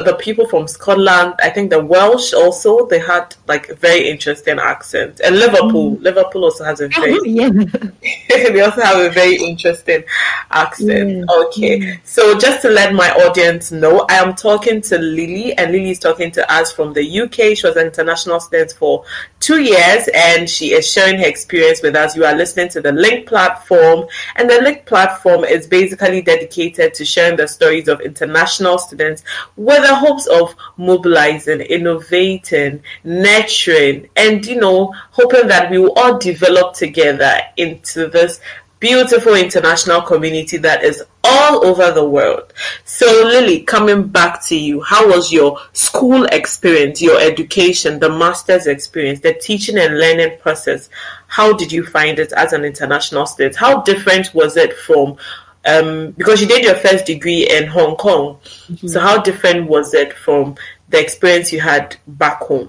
the, 0.00 0.14
people 0.14 0.46
from 0.46 0.66
Scotland, 0.66 1.34
I 1.42 1.50
think 1.50 1.70
the 1.70 1.84
Welsh 1.84 2.32
also, 2.32 2.86
they 2.86 2.98
had 2.98 3.34
like 3.48 3.76
very 3.78 4.08
interesting 4.08 4.58
accents. 4.58 5.20
And 5.20 5.38
Liverpool, 5.38 5.96
mm. 5.96 6.02
Liverpool 6.02 6.44
also 6.44 6.64
has 6.64 6.80
a 6.80 6.88
very 7.00 7.18
yeah. 7.24 7.50
they 8.28 8.60
also 8.60 8.82
have 8.82 8.98
a 8.98 9.10
very 9.10 9.36
interesting 9.36 10.04
accent. 10.50 11.24
Yeah. 11.28 11.44
Okay, 11.46 12.00
so 12.04 12.38
just 12.38 12.62
to 12.62 12.70
let 12.70 12.94
my 12.94 13.10
audience 13.10 13.72
know, 13.72 14.06
I 14.08 14.14
am 14.14 14.34
talking 14.34 14.80
to 14.82 14.98
Lily, 14.98 15.56
and 15.58 15.72
Lily 15.72 15.90
is 15.90 15.98
talking 15.98 16.30
to 16.32 16.52
us 16.52 16.72
from 16.72 16.92
the 16.92 17.20
UK. 17.20 17.56
She 17.56 17.66
was 17.66 17.76
an 17.76 17.86
international 17.86 18.40
student 18.40 18.72
for 18.72 19.04
two 19.40 19.60
years, 19.60 20.08
and 20.14 20.48
she 20.48 20.72
is 20.72 20.90
sharing 20.90 21.18
her 21.18 21.26
experience 21.26 21.82
with 21.82 21.96
us. 21.96 22.16
You 22.16 22.24
are 22.24 22.34
listening 22.34 22.68
to 22.70 22.80
the 22.80 22.92
Link 22.92 23.26
platform, 23.26 24.06
and 24.36 24.48
the 24.48 24.60
Link 24.62 24.86
platform 24.86 25.44
is 25.44 25.66
basically 25.66 26.22
dedicated 26.22 26.94
to 26.94 27.04
sharing 27.04 27.36
the 27.36 27.48
stories 27.48 27.88
of 27.88 28.00
international 28.00 28.78
students 28.78 29.24
with 29.56 29.81
the 29.82 29.94
hopes 29.94 30.26
of 30.26 30.54
mobilizing, 30.76 31.60
innovating, 31.60 32.82
nurturing, 33.04 34.08
and 34.16 34.44
you 34.46 34.58
know, 34.58 34.94
hoping 35.10 35.48
that 35.48 35.70
we 35.70 35.78
will 35.78 35.92
all 35.92 36.18
develop 36.18 36.74
together 36.74 37.38
into 37.56 38.08
this 38.08 38.40
beautiful 38.82 39.34
international 39.36 40.02
community 40.02 40.56
that 40.56 40.82
is 40.82 41.04
all 41.22 41.64
over 41.64 41.92
the 41.92 42.04
world. 42.04 42.52
So, 42.84 43.06
Lily, 43.06 43.60
coming 43.62 44.08
back 44.08 44.44
to 44.46 44.58
you, 44.58 44.80
how 44.82 45.08
was 45.08 45.32
your 45.32 45.60
school 45.72 46.24
experience, 46.24 47.00
your 47.00 47.20
education, 47.20 48.00
the 48.00 48.08
master's 48.10 48.66
experience, 48.66 49.20
the 49.20 49.34
teaching 49.34 49.78
and 49.78 50.00
learning 50.00 50.38
process? 50.40 50.88
How 51.28 51.52
did 51.52 51.70
you 51.70 51.86
find 51.86 52.18
it 52.18 52.32
as 52.32 52.52
an 52.52 52.64
international 52.64 53.26
student? 53.26 53.54
How 53.54 53.82
different 53.82 54.34
was 54.34 54.56
it 54.56 54.76
from 54.76 55.16
um, 55.64 56.10
because 56.12 56.40
you 56.40 56.48
did 56.48 56.64
your 56.64 56.74
first 56.76 57.06
degree 57.06 57.48
in 57.48 57.66
Hong 57.66 57.96
Kong. 57.96 58.38
So 58.86 59.00
how 59.00 59.20
different 59.22 59.68
was 59.68 59.94
it 59.94 60.12
from 60.12 60.56
the 60.88 61.00
experience 61.00 61.52
you 61.52 61.60
had 61.60 61.96
back 62.06 62.38
home? 62.40 62.68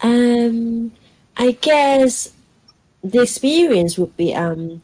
Um, 0.00 0.92
I 1.36 1.52
guess 1.52 2.32
the 3.02 3.22
experience 3.22 3.96
would 3.98 4.16
be 4.16 4.34
um, 4.34 4.82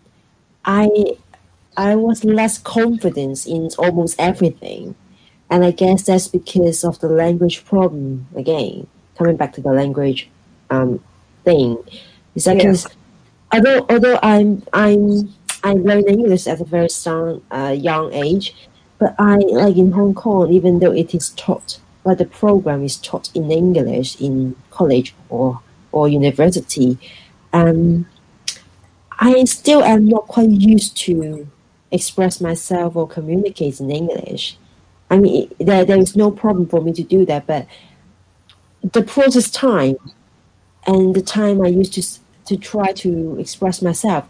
I 0.64 0.88
I 1.76 1.96
was 1.96 2.24
less 2.24 2.58
confident 2.58 3.46
in 3.46 3.70
almost 3.78 4.16
everything, 4.18 4.94
and 5.48 5.64
I 5.64 5.70
guess 5.72 6.04
that's 6.04 6.28
because 6.28 6.84
of 6.84 7.00
the 7.00 7.08
language 7.08 7.64
problem 7.64 8.26
again. 8.36 8.86
Coming 9.16 9.36
back 9.36 9.52
to 9.54 9.60
the 9.60 9.72
language 9.72 10.28
um, 10.70 11.02
thing, 11.44 11.76
is 12.34 12.44
that 12.44 12.56
Yeah. 12.56 12.62
because 12.62 12.86
although 13.52 13.86
although 13.90 14.18
I'm 14.22 14.62
I'm 14.72 15.34
I 15.62 15.74
learned 15.74 16.08
English 16.08 16.46
at 16.46 16.60
a 16.60 16.64
very 16.64 16.88
young 17.04 17.42
uh, 17.50 17.76
young 17.76 18.12
age, 18.12 18.54
but 18.98 19.14
I 19.18 19.36
like 19.36 19.76
in 19.76 19.92
Hong 19.92 20.14
Kong, 20.14 20.52
even 20.52 20.78
though 20.78 20.92
it 20.92 21.14
is 21.14 21.30
taught, 21.30 21.78
but 22.04 22.18
the 22.18 22.24
program 22.24 22.84
is 22.84 22.96
taught 22.96 23.30
in 23.34 23.50
English 23.50 24.20
in 24.20 24.56
college 24.70 25.14
or 25.28 25.60
or 25.92 26.08
university, 26.08 26.98
um, 27.52 28.06
I 29.18 29.44
still 29.44 29.82
am 29.82 30.06
not 30.06 30.28
quite 30.28 30.50
used 30.50 30.96
to 30.98 31.48
express 31.90 32.40
myself 32.40 32.96
or 32.96 33.08
communicate 33.08 33.80
in 33.80 33.90
English. 33.90 34.56
I 35.10 35.18
mean, 35.18 35.50
there 35.58 35.84
there 35.84 35.98
is 35.98 36.16
no 36.16 36.30
problem 36.30 36.66
for 36.68 36.80
me 36.80 36.92
to 36.92 37.02
do 37.02 37.26
that, 37.26 37.46
but 37.46 37.66
the 38.82 39.02
process 39.02 39.50
time 39.50 39.96
and 40.86 41.14
the 41.14 41.22
time 41.22 41.60
I 41.60 41.68
used 41.68 41.92
to 41.94 42.02
to 42.46 42.56
try 42.56 42.92
to 42.92 43.38
express 43.38 43.82
myself 43.82 44.24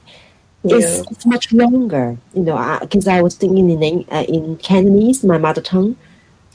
yeah. 0.63 1.03
it's 1.11 1.27
much 1.27 1.53
longer. 1.53 2.17
You 2.35 2.43
know, 2.43 2.79
because 2.81 3.09
I, 3.09 3.19
I, 3.19 3.23
was 3.23 3.35
thinking 3.35 3.71
in 3.71 4.05
uh, 4.11 4.25
in 4.29 4.57
Cantonese, 4.59 5.25
my 5.25 5.39
mother 5.39 5.61
tongue, 5.61 5.97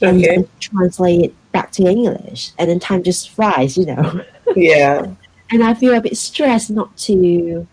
and 0.02 0.24
okay. 0.24 0.48
translate 0.60 1.26
it 1.26 1.52
back 1.52 1.72
to 1.74 1.84
English, 1.84 2.52
and 2.58 2.70
then 2.70 2.80
time 2.80 3.04
just 3.04 3.30
flies. 3.30 3.78
You 3.78 3.88
know. 3.88 4.22
Yeah. 4.56 5.08
and 5.52 5.64
I 5.64 5.74
feel 5.74 5.96
a 5.96 6.02
bit 6.02 6.16
stressed 6.16 6.70
not 6.70 6.96
to 6.98 7.68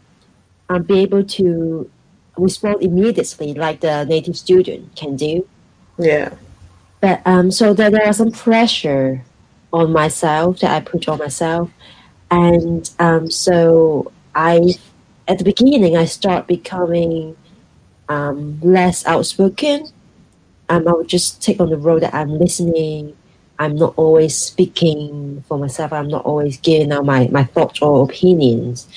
um, 0.68 0.82
be 0.82 1.00
able 1.00 1.22
to 1.22 1.90
respond 2.36 2.82
immediately 2.82 3.54
like 3.54 3.80
the 3.80 4.04
native 4.04 4.36
student 4.36 4.94
can 4.96 5.16
do. 5.16 5.46
Yeah. 5.98 6.34
But 7.00 7.20
um, 7.26 7.50
so 7.50 7.74
there, 7.74 7.90
there 7.90 8.06
was 8.06 8.16
some 8.16 8.30
pressure 8.32 9.22
on 9.72 9.92
myself 9.92 10.60
that 10.60 10.70
I 10.70 10.80
put 10.80 11.08
on 11.08 11.18
myself, 11.18 11.70
and 12.30 12.88
um, 12.98 13.30
so 13.30 14.12
I, 14.34 14.74
at 15.28 15.38
the 15.38 15.44
beginning, 15.44 15.96
I 15.96 16.04
start 16.04 16.46
becoming 16.46 17.36
um, 18.08 18.60
less 18.60 19.06
outspoken. 19.06 19.88
Um, 20.68 20.88
I 20.88 20.92
would 20.92 21.08
just 21.08 21.42
take 21.42 21.60
on 21.60 21.70
the 21.70 21.76
role 21.76 22.00
that 22.00 22.14
I'm 22.14 22.38
listening. 22.38 23.16
I'm 23.58 23.76
not 23.76 23.94
always 23.96 24.36
speaking 24.36 25.44
for 25.46 25.58
myself. 25.58 25.92
I'm 25.92 26.08
not 26.08 26.24
always 26.24 26.56
giving 26.58 26.92
out 26.92 27.04
my, 27.04 27.28
my 27.28 27.44
thoughts 27.44 27.80
or 27.80 28.04
opinions. 28.04 28.88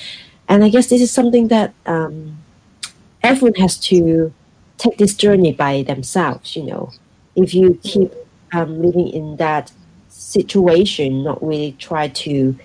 And 0.48 0.64
I 0.64 0.70
guess 0.70 0.90
this 0.90 1.02
is 1.02 1.12
something 1.12 1.50
that 1.50 1.74
um, 1.86 2.38
everyone 3.22 3.56
has 3.56 3.78
to 3.82 4.34
take 4.78 4.98
this 4.98 5.16
journey 5.16 5.54
by 5.54 5.84
themselves, 5.84 6.56
you 6.56 6.64
know. 6.64 6.92
If 7.36 7.54
you 7.54 7.80
keep 7.84 8.14
um, 8.54 8.82
living 8.82 9.10
in 9.10 9.36
that 9.38 9.72
situation, 10.10 11.24
not 11.24 11.46
really 11.46 11.74
try 11.74 12.08
to 12.08 12.58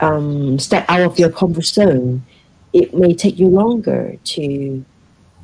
um, 0.00 0.58
step 0.58 0.84
out 0.88 1.00
of 1.00 1.18
your 1.18 1.30
comfort 1.30 1.64
zone, 1.64 2.24
it 2.72 2.94
may 2.94 3.14
take 3.14 3.38
you 3.38 3.48
longer 3.48 4.16
to 4.24 4.84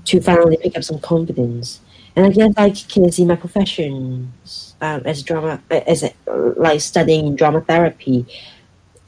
to 0.04 0.20
finally 0.20 0.56
pick 0.56 0.76
up 0.76 0.84
some 0.84 0.98
confidence. 0.98 1.80
And 2.16 2.26
I 2.26 2.30
guess 2.30 2.52
like 2.56 2.74
kids 2.88 3.18
in 3.18 3.28
my 3.28 3.36
profession 3.36 4.32
um, 4.80 5.02
as 5.04 5.22
drama 5.22 5.62
as 5.70 6.02
a, 6.02 6.12
like 6.56 6.80
studying 6.80 7.36
drama 7.36 7.60
therapy, 7.62 8.26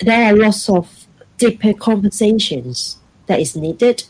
there 0.00 0.33
are 0.33 0.37
lots 0.37 0.68
of 0.70 1.07
deeper 1.37 1.74
conversations 1.74 2.98
that 3.26 3.40
is 3.40 3.57
needed. 3.57 4.04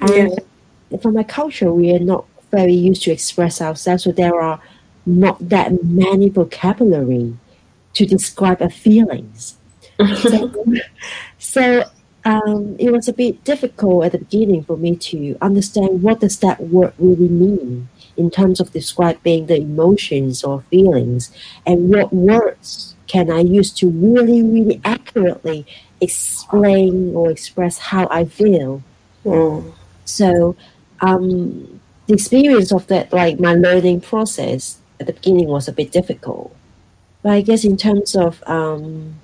And 0.00 0.40
yeah. 0.90 0.98
from 0.98 1.14
my 1.14 1.24
culture, 1.24 1.72
we 1.72 1.94
are 1.94 1.98
not 1.98 2.24
very 2.50 2.72
used 2.72 3.02
to 3.02 3.10
express 3.10 3.60
ourselves, 3.60 4.04
so 4.04 4.12
there 4.12 4.40
are 4.40 4.60
not 5.04 5.48
that 5.48 5.84
many 5.84 6.28
vocabulary 6.28 7.36
to 7.94 8.06
describe 8.06 8.62
our 8.62 8.70
feelings. 8.70 9.57
So, 10.16 10.64
so 11.38 11.84
um, 12.24 12.76
it 12.78 12.90
was 12.92 13.08
a 13.08 13.12
bit 13.12 13.42
difficult 13.44 14.04
at 14.04 14.12
the 14.12 14.18
beginning 14.18 14.64
for 14.64 14.76
me 14.76 14.96
to 14.96 15.36
understand 15.40 16.02
what 16.02 16.20
does 16.20 16.38
that 16.40 16.60
word 16.60 16.92
really 16.98 17.28
mean 17.28 17.88
in 18.16 18.30
terms 18.30 18.60
of 18.60 18.72
describing 18.72 19.46
the 19.46 19.56
emotions 19.56 20.42
or 20.42 20.62
feelings, 20.70 21.30
and 21.64 21.88
what 21.88 22.12
words 22.12 22.96
can 23.06 23.30
I 23.30 23.40
use 23.40 23.70
to 23.74 23.88
really, 23.88 24.42
really 24.42 24.80
accurately 24.84 25.64
explain 26.00 27.14
or 27.14 27.30
express 27.30 27.78
how 27.78 28.08
I 28.10 28.24
feel. 28.24 28.82
Mm. 29.24 29.72
So 30.04 30.56
um, 31.00 31.80
the 32.06 32.14
experience 32.14 32.72
of 32.72 32.86
that, 32.88 33.12
like 33.12 33.38
my 33.38 33.54
learning 33.54 34.00
process 34.00 34.78
at 35.00 35.06
the 35.06 35.12
beginning 35.12 35.48
was 35.48 35.68
a 35.68 35.72
bit 35.72 35.92
difficult. 35.92 36.54
But 37.22 37.32
I 37.32 37.40
guess 37.40 37.64
in 37.64 37.76
terms 37.76 38.16
of 38.16 38.42
um, 38.46 39.14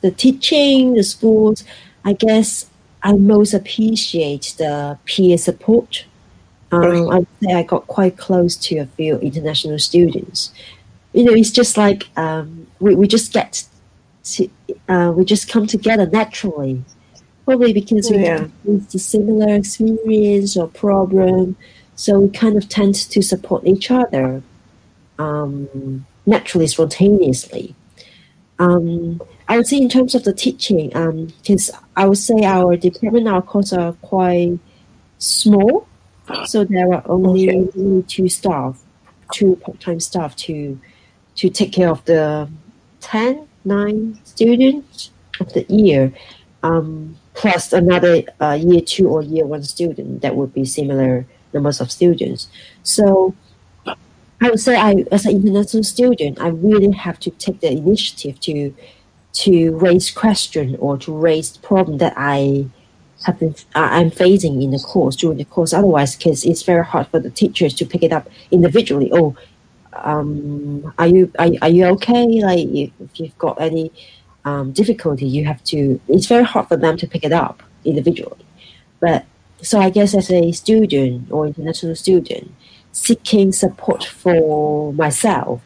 the 0.00 0.10
teaching, 0.10 0.94
the 0.94 1.02
schools, 1.02 1.64
I 2.04 2.12
guess 2.14 2.66
I 3.02 3.12
most 3.12 3.54
appreciate 3.54 4.54
the 4.58 4.98
peer 5.04 5.38
support. 5.38 6.04
Um, 6.72 7.10
I 7.10 7.26
say 7.42 7.54
I 7.54 7.62
got 7.64 7.86
quite 7.88 8.16
close 8.16 8.56
to 8.56 8.78
a 8.78 8.86
few 8.86 9.18
international 9.18 9.78
students. 9.78 10.52
You 11.12 11.24
know, 11.24 11.32
it's 11.32 11.50
just 11.50 11.76
like 11.76 12.08
um, 12.16 12.66
we, 12.78 12.94
we 12.94 13.08
just 13.08 13.32
get 13.32 13.64
to, 14.24 14.48
uh, 14.88 15.12
we 15.16 15.24
just 15.24 15.48
come 15.48 15.66
together 15.66 16.06
naturally. 16.06 16.84
Probably 17.44 17.72
because 17.72 18.08
we 18.10 18.22
yeah. 18.22 18.46
have 18.64 18.94
a 18.94 18.98
similar 18.98 19.56
experience 19.56 20.56
or 20.56 20.68
problem, 20.68 21.56
so 21.96 22.20
we 22.20 22.28
kind 22.28 22.56
of 22.56 22.68
tend 22.68 22.94
to 22.94 23.22
support 23.22 23.66
each 23.66 23.90
other 23.90 24.42
um, 25.18 26.06
naturally, 26.26 26.68
spontaneously. 26.68 27.74
Um, 28.60 29.22
I 29.48 29.56
would 29.56 29.66
say 29.66 29.78
in 29.78 29.88
terms 29.88 30.14
of 30.14 30.22
the 30.24 30.34
teaching, 30.34 30.88
because 30.90 31.70
um, 31.70 31.84
I 31.96 32.06
would 32.06 32.18
say 32.18 32.44
our 32.44 32.76
department, 32.76 33.26
our 33.26 33.40
course 33.40 33.72
are 33.72 33.94
quite 33.94 34.58
small, 35.18 35.88
so 36.44 36.64
there 36.64 36.92
are 36.92 37.02
only, 37.06 37.48
okay. 37.50 38.04
two 38.06 38.28
staff, 38.28 38.78
two 39.32 39.56
part-time 39.56 39.98
staff 39.98 40.36
to 40.36 40.78
to 41.36 41.48
take 41.48 41.72
care 41.72 41.88
of 41.88 42.04
the 42.04 42.50
10 43.00 43.48
nine 43.64 44.20
students 44.24 45.10
of 45.40 45.52
the 45.54 45.64
year, 45.68 46.12
um, 46.62 47.16
plus 47.32 47.72
another 47.72 48.22
uh, 48.40 48.58
year 48.60 48.82
two 48.82 49.08
or 49.08 49.22
year 49.22 49.46
one 49.46 49.62
student 49.62 50.20
that 50.20 50.36
would 50.36 50.52
be 50.52 50.66
similar 50.66 51.24
numbers 51.54 51.80
of 51.80 51.90
students. 51.90 52.48
So 52.82 53.34
I 54.40 54.50
would 54.50 54.60
say 54.60 54.76
I, 54.76 55.04
as 55.12 55.26
an 55.26 55.36
international 55.36 55.84
student, 55.84 56.40
I 56.40 56.48
really 56.48 56.92
have 56.92 57.20
to 57.20 57.30
take 57.32 57.60
the 57.60 57.70
initiative 57.70 58.40
to 58.40 58.74
to 59.32 59.76
raise 59.78 60.10
question 60.10 60.76
or 60.80 60.98
to 60.98 61.16
raise 61.16 61.56
problem 61.58 61.98
that 61.98 62.14
I 62.16 62.66
have 63.24 63.38
been 63.38 63.54
I'm 63.74 64.10
facing 64.10 64.62
in 64.62 64.70
the 64.70 64.78
course 64.78 65.16
during 65.16 65.38
the 65.38 65.44
course. 65.44 65.72
Otherwise, 65.72 66.16
because 66.16 66.44
it's 66.44 66.62
very 66.62 66.84
hard 66.84 67.06
for 67.08 67.20
the 67.20 67.30
teachers 67.30 67.74
to 67.74 67.86
pick 67.86 68.02
it 68.02 68.12
up 68.12 68.28
individually. 68.50 69.10
Oh, 69.12 69.36
um, 69.92 70.92
are 70.98 71.06
you 71.06 71.30
are, 71.38 71.50
are 71.62 71.68
you 71.68 71.84
okay? 71.86 72.26
Like 72.40 72.66
if, 72.68 72.90
if 73.00 73.20
you've 73.20 73.38
got 73.38 73.60
any 73.60 73.92
um, 74.44 74.72
difficulty, 74.72 75.26
you 75.26 75.44
have 75.44 75.62
to. 75.64 76.00
It's 76.08 76.26
very 76.26 76.44
hard 76.44 76.68
for 76.68 76.76
them 76.76 76.96
to 76.96 77.06
pick 77.06 77.24
it 77.24 77.32
up 77.32 77.62
individually. 77.84 78.44
But 79.00 79.26
so 79.62 79.78
I 79.78 79.90
guess 79.90 80.14
as 80.14 80.30
a 80.30 80.52
student 80.52 81.30
or 81.30 81.46
international 81.46 81.94
student, 81.94 82.50
seeking 82.92 83.52
support 83.52 84.04
for 84.04 84.92
myself 84.92 85.62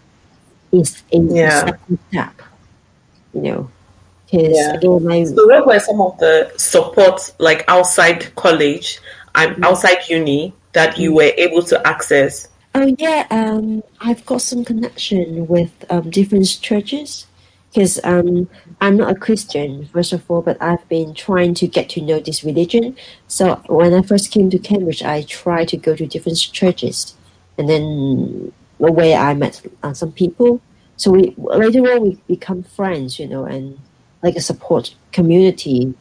is 0.73 1.03
in 1.11 1.35
yeah. 1.35 1.65
second 1.65 1.99
step. 2.09 2.43
You 3.33 3.41
know, 3.43 3.71
yeah. 4.31 4.75
again, 4.75 5.11
I, 5.11 5.25
so 5.25 5.47
where 5.47 5.65
were 5.65 5.79
some 5.79 6.01
of 6.01 6.19
the 6.19 6.53
support 6.57 7.33
like 7.39 7.65
outside 7.69 8.35
college 8.35 8.99
and 9.35 9.53
mm-hmm. 9.53 9.65
outside 9.65 10.09
uni 10.09 10.55
that 10.73 10.99
you 10.99 11.11
mm-hmm. 11.11 11.17
were 11.17 11.33
able 11.37 11.63
to 11.63 11.87
access? 11.87 12.49
Oh 12.75 12.95
yeah, 12.99 13.27
um, 13.31 13.83
I've 14.01 14.25
got 14.27 14.43
some 14.43 14.65
connection 14.65 15.47
with 15.47 15.73
um, 15.91 16.11
different 16.11 16.61
churches 16.61 17.27
because 17.75 17.99
um, 18.05 18.49
I'm 18.81 18.97
not 18.97 19.11
a 19.11 19.15
Christian 19.15 19.87
first 19.87 20.13
of 20.13 20.31
all, 20.31 20.43
but 20.43 20.57
I've 20.63 20.89
been 20.89 21.13
trying 21.15 21.55
to 21.55 21.67
get 21.67 21.89
to 21.91 22.01
know 22.01 22.21
this 22.21 22.45
religion. 22.45 22.97
So 23.27 23.57
when 23.67 23.93
I 23.93 24.03
first 24.03 24.31
came 24.31 24.49
to 24.51 24.59
Cambridge, 24.59 25.03
I 25.03 25.23
tried 25.23 25.69
to 25.69 25.77
go 25.77 25.97
to 25.97 26.07
different 26.07 26.39
churches, 26.39 27.15
and 27.59 27.69
then 27.69 28.53
where 28.79 29.19
I 29.19 29.35
met 29.35 29.61
uh, 29.83 29.93
some 29.93 30.13
people. 30.13 30.61
So 30.97 31.11
we 31.11 31.35
later 31.37 31.81
on 31.81 32.03
we 32.03 32.19
become 32.29 32.63
friends, 32.63 33.19
you 33.19 33.27
know, 33.27 33.45
and 33.45 33.79
like 34.23 34.37
a 34.37 34.41
support 34.41 34.95
community 35.13 35.95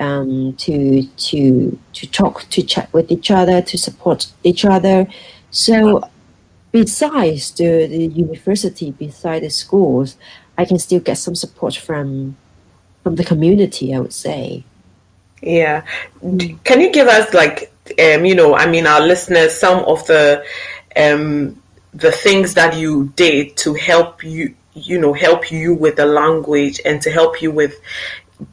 um, 0.00 0.54
to 0.54 1.02
to 1.02 1.78
to 1.92 2.06
talk, 2.08 2.48
to 2.50 2.62
chat 2.62 2.92
with 2.92 3.10
each 3.10 3.30
other, 3.30 3.62
to 3.62 3.78
support 3.78 4.26
each 4.42 4.64
other 4.64 5.06
so 5.54 6.02
besides 6.72 7.52
the, 7.52 7.86
the 7.86 8.06
university, 8.08 8.90
beside 8.90 9.44
the 9.44 9.50
schools, 9.50 10.16
I 10.56 10.64
can 10.64 10.78
still 10.78 11.00
get 11.00 11.18
some 11.18 11.34
support 11.34 11.74
from 11.74 12.36
from 13.02 13.16
the 13.16 13.24
community. 13.24 13.94
I 13.94 14.00
would 14.00 14.12
say. 14.12 14.64
Yeah, 15.42 15.84
can 16.64 16.80
you 16.80 16.90
give 16.90 17.06
us 17.06 17.34
like 17.34 17.70
um, 17.98 18.24
you 18.24 18.34
know, 18.34 18.54
I 18.54 18.66
mean, 18.66 18.86
our 18.86 19.00
listeners, 19.00 19.54
some 19.54 19.84
of 19.84 20.06
the 20.06 20.44
um, 20.96 21.60
the 21.92 22.10
things 22.10 22.54
that 22.54 22.76
you 22.76 23.12
did 23.14 23.56
to 23.58 23.74
help 23.74 24.24
you, 24.24 24.54
you 24.74 24.98
know, 24.98 25.12
help 25.12 25.50
you 25.52 25.74
with 25.74 25.96
the 25.96 26.06
language 26.06 26.80
and 26.84 27.00
to 27.02 27.10
help 27.10 27.42
you 27.42 27.50
with 27.50 27.78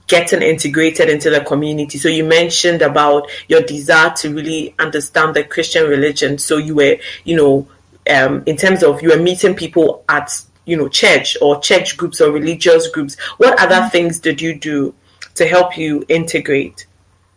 getting 0.08 0.42
integrated 0.42 1.10
into 1.10 1.30
the 1.30 1.42
community. 1.42 1.98
So 1.98 2.08
you 2.08 2.24
mentioned 2.24 2.82
about 2.82 3.30
your 3.48 3.62
desire 3.62 4.12
to 4.18 4.34
really 4.34 4.76
understand 4.78 5.36
the 5.36 5.44
Christian 5.44 5.88
religion. 5.88 6.38
So 6.38 6.58
you 6.58 6.76
were, 6.76 6.98
you 7.24 7.36
know, 7.36 7.68
um, 8.14 8.44
in 8.46 8.58
terms 8.58 8.84
of 8.84 9.02
you 9.02 9.10
were 9.10 9.22
meeting 9.22 9.56
people 9.56 10.04
at, 10.08 10.44
you 10.72 10.78
know, 10.78 10.88
church 10.88 11.36
or 11.42 11.60
church 11.60 11.98
groups 11.98 12.22
or 12.22 12.32
religious 12.32 12.88
groups. 12.88 13.20
What 13.36 13.60
other 13.60 13.76
mm-hmm. 13.76 13.90
things 13.90 14.20
did 14.20 14.40
you 14.40 14.58
do 14.58 14.96
to 15.36 15.46
help 15.46 15.78
you 15.78 16.06
integrate? 16.08 16.88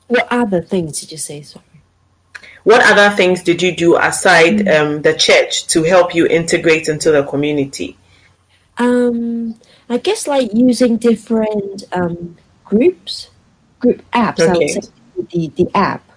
What 0.07 0.29
other 0.31 0.63
things 0.63 1.01
did 1.01 1.11
you 1.11 1.19
say? 1.19 1.43
Sorry. 1.43 1.65
What 2.63 2.81
other 2.87 3.15
things 3.17 3.43
did 3.43 3.61
you 3.61 3.75
do 3.75 3.97
aside 3.97 4.59
mm-hmm. 4.59 4.87
um, 4.87 5.03
the 5.03 5.15
church 5.15 5.67
to 5.75 5.83
help 5.83 6.15
you 6.15 6.27
integrate 6.27 6.89
into 6.89 7.11
the 7.11 7.25
community? 7.25 7.97
Um, 8.79 9.57
I 9.89 9.99
guess 9.99 10.29
like 10.29 10.55
using 10.55 10.97
different 10.97 11.83
um, 11.91 12.37
groups, 12.65 13.31
group 13.81 14.01
apps. 14.13 14.39
Okay. 14.39 14.51
I 14.51 14.57
would 14.57 14.71
say 14.71 14.91
the 15.33 15.65
the 15.65 15.69
app. 15.75 16.09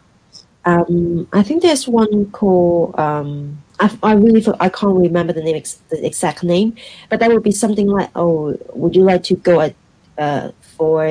Um, 0.65 1.27
I 1.33 1.41
think 1.41 1.63
there's 1.63 1.87
one 1.87 2.29
called. 2.29 2.99
Um, 2.99 3.63
I, 3.79 3.97
I 4.03 4.13
really 4.13 4.45
I 4.59 4.69
can't 4.69 4.97
remember 4.97 5.33
the 5.33 5.43
name 5.43 5.61
the 5.89 6.05
exact 6.05 6.43
name, 6.43 6.75
but 7.09 7.19
that 7.19 7.29
would 7.29 7.43
be 7.43 7.51
something 7.51 7.87
like 7.87 8.09
oh, 8.15 8.57
would 8.73 8.95
you 8.95 9.03
like 9.03 9.23
to 9.23 9.35
go 9.35 9.61
at 9.61 9.75
uh, 10.17 10.51
for 10.61 11.03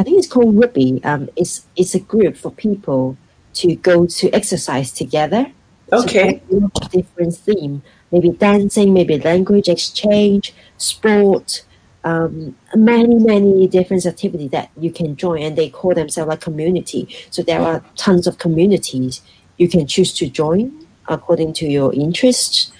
I 0.00 0.02
think 0.02 0.18
it's 0.18 0.28
called 0.28 0.54
Ruby. 0.56 1.00
Um, 1.04 1.28
it's 1.36 1.66
it's 1.76 1.94
a 1.94 2.00
group 2.00 2.36
for 2.36 2.50
people 2.50 3.16
to 3.54 3.74
go 3.74 4.06
to 4.06 4.30
exercise 4.30 4.92
together. 4.92 5.50
Okay. 5.92 6.40
So 6.48 6.70
different 6.92 7.34
theme, 7.34 7.82
maybe 8.12 8.30
dancing, 8.30 8.94
maybe 8.94 9.18
language 9.18 9.68
exchange, 9.68 10.54
sport, 10.78 11.64
um, 12.04 12.56
many 12.74 13.16
many 13.16 13.66
different 13.66 14.06
activities 14.06 14.52
that 14.52 14.70
you 14.78 14.92
can 14.92 15.16
join, 15.16 15.42
and 15.42 15.56
they 15.56 15.68
call 15.68 15.94
themselves 15.94 16.28
like 16.28 16.40
community. 16.40 17.08
So 17.30 17.42
there 17.42 17.60
are 17.60 17.84
tons 17.96 18.28
of 18.28 18.38
communities 18.38 19.22
you 19.56 19.68
can 19.68 19.86
choose 19.88 20.14
to 20.14 20.28
join 20.28 20.79
according 21.10 21.52
to 21.54 21.66
your 21.66 21.92
interest. 21.92 22.72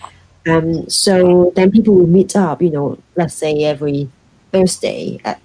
Um, 0.49 0.89
so 0.89 1.53
then 1.55 1.71
people 1.71 1.95
will 1.95 2.07
meet 2.07 2.35
up. 2.35 2.63
You 2.63 2.71
know, 2.71 2.99
let's 3.17 3.35
say 3.35 3.65
every 3.65 4.09
Thursday 4.53 5.21
at 5.25 5.41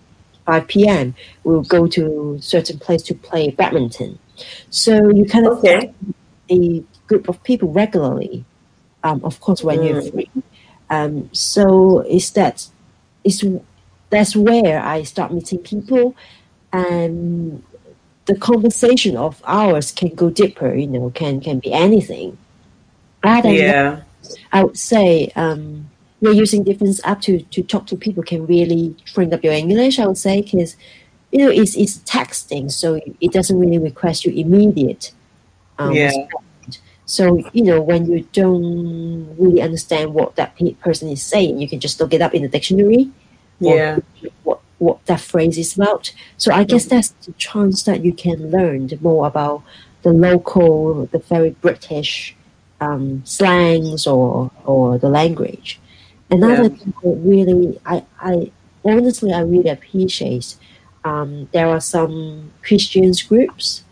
5 0.45 0.67
p.m. 0.67 1.15
We'll 1.43 1.63
go 1.63 1.87
to 1.87 2.37
certain 2.41 2.79
place 2.79 3.01
to 3.03 3.13
play 3.13 3.49
badminton. 3.49 4.19
So 4.69 5.09
you 5.09 5.25
kind 5.25 5.47
of 5.47 5.57
okay. 5.59 5.93
a 6.49 6.83
group 7.07 7.27
of 7.27 7.43
people 7.43 7.71
regularly. 7.71 8.45
Um, 9.03 9.23
of 9.23 9.39
course, 9.39 9.63
when 9.63 9.79
mm. 9.79 9.89
you're 9.89 10.01
free. 10.01 10.29
Um, 10.89 11.29
so 11.33 11.99
it's 11.99 12.29
that 12.31 12.67
it's 13.23 13.43
that's 14.09 14.35
where 14.35 14.81
I 14.81 15.03
start 15.03 15.33
meeting 15.33 15.59
people, 15.59 16.15
and 16.71 17.63
the 18.25 18.35
conversation 18.35 19.17
of 19.17 19.41
ours 19.45 19.91
can 19.91 20.09
go 20.09 20.29
deeper. 20.29 20.73
You 20.73 20.87
know, 20.87 21.09
can 21.11 21.41
can 21.41 21.59
be 21.59 21.73
anything. 21.73 22.37
Rather 23.25 23.51
yeah. 23.51 24.01
I 24.53 24.63
would 24.63 24.77
say 24.77 25.31
um, 25.35 25.89
you're 26.21 26.31
using 26.31 26.63
different 26.63 26.99
app 27.03 27.21
to, 27.21 27.41
to 27.41 27.63
talk 27.63 27.87
to 27.87 27.95
people 27.97 28.21
can 28.21 28.45
really 28.45 28.95
train 29.05 29.33
up 29.33 29.43
your 29.43 29.53
English. 29.53 29.97
I 29.97 30.05
would 30.05 30.19
say 30.19 30.43
because 30.43 30.75
you 31.31 31.39
know 31.39 31.49
it's 31.49 31.75
it's 31.75 31.97
texting, 31.99 32.71
so 32.71 33.01
it 33.19 33.31
doesn't 33.31 33.59
really 33.59 33.79
request 33.79 34.25
you 34.25 34.31
immediate. 34.31 35.11
Um, 35.79 35.93
yeah. 35.93 36.11
So 37.07 37.43
you 37.51 37.63
know 37.63 37.81
when 37.81 38.05
you 38.11 38.27
don't 38.31 39.35
really 39.39 39.61
understand 39.61 40.13
what 40.13 40.35
that 40.35 40.55
person 40.79 41.09
is 41.09 41.23
saying, 41.23 41.59
you 41.59 41.67
can 41.67 41.79
just 41.79 41.99
look 41.99 42.13
it 42.13 42.21
up 42.21 42.35
in 42.35 42.43
the 42.43 42.47
dictionary. 42.47 43.09
Yeah. 43.59 43.99
What 44.43 44.59
what 44.77 45.03
that 45.07 45.21
phrase 45.21 45.57
is 45.57 45.75
about. 45.75 46.13
So 46.37 46.53
I 46.53 46.63
guess 46.63 46.85
that's 46.85 47.09
the 47.25 47.31
chance 47.33 47.81
that 47.83 48.05
you 48.05 48.13
can 48.13 48.51
learn 48.51 48.87
more 49.01 49.25
about 49.25 49.63
the 50.03 50.13
local, 50.13 51.07
the 51.07 51.17
very 51.17 51.49
British 51.49 52.34
um, 52.81 53.23
slangs 53.25 54.07
or 54.07 54.51
or 54.65 54.97
the 54.97 55.09
language. 55.09 55.79
Another 56.29 56.63
yeah. 56.63 56.69
thing 56.69 56.93
that 57.03 57.17
really, 57.23 57.79
I, 57.85 58.03
I 58.19 58.51
honestly, 58.83 59.31
I 59.33 59.41
really 59.41 59.69
appreciate. 59.69 60.55
Um, 61.03 61.47
there 61.51 61.67
are 61.67 61.81
some 61.81 62.51
Christians 62.63 63.21
groups 63.21 63.83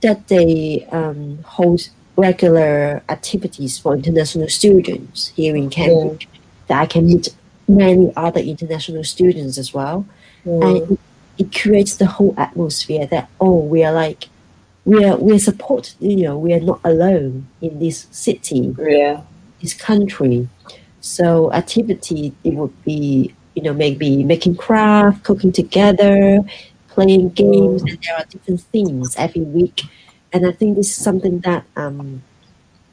that 0.00 0.28
they 0.28 0.86
um, 0.90 1.38
hold 1.44 1.90
regular 2.16 3.02
activities 3.10 3.78
for 3.78 3.94
international 3.94 4.48
students 4.48 5.28
here 5.28 5.54
in 5.54 5.68
Cambridge. 5.68 6.28
Yeah. 6.32 6.38
That 6.68 6.80
I 6.80 6.86
can 6.86 7.06
meet 7.06 7.28
many 7.68 8.12
other 8.16 8.40
international 8.40 9.04
students 9.04 9.58
as 9.58 9.74
well, 9.74 10.06
yeah. 10.44 10.52
and 10.52 10.76
it, 10.76 10.98
it 11.38 11.54
creates 11.54 11.96
the 11.96 12.06
whole 12.06 12.34
atmosphere 12.38 13.06
that 13.06 13.28
oh, 13.40 13.58
we 13.58 13.84
are 13.84 13.92
like 13.92 14.28
we 14.84 15.04
are 15.04 15.16
we 15.16 15.34
are 15.34 15.38
supported. 15.38 15.94
You 16.00 16.16
know, 16.24 16.38
we 16.38 16.52
are 16.52 16.60
not 16.60 16.80
alone 16.84 17.46
in 17.60 17.78
this 17.78 18.06
city, 18.10 18.74
yeah. 18.78 19.22
this 19.60 19.74
country. 19.74 20.48
So 21.00 21.52
activity 21.52 22.32
it 22.44 22.54
would 22.54 22.84
be 22.84 23.34
you 23.54 23.62
know 23.62 23.74
maybe 23.74 24.24
making 24.24 24.56
craft, 24.56 25.24
cooking 25.24 25.52
together, 25.52 26.40
playing 26.88 27.30
games, 27.30 27.82
and 27.82 27.98
there 28.02 28.16
are 28.16 28.24
different 28.24 28.60
themes 28.60 29.14
every 29.16 29.42
week. 29.42 29.82
And 30.32 30.46
I 30.46 30.52
think 30.52 30.76
this 30.76 30.88
is 30.90 30.96
something 30.96 31.40
that 31.40 31.64
um, 31.76 32.22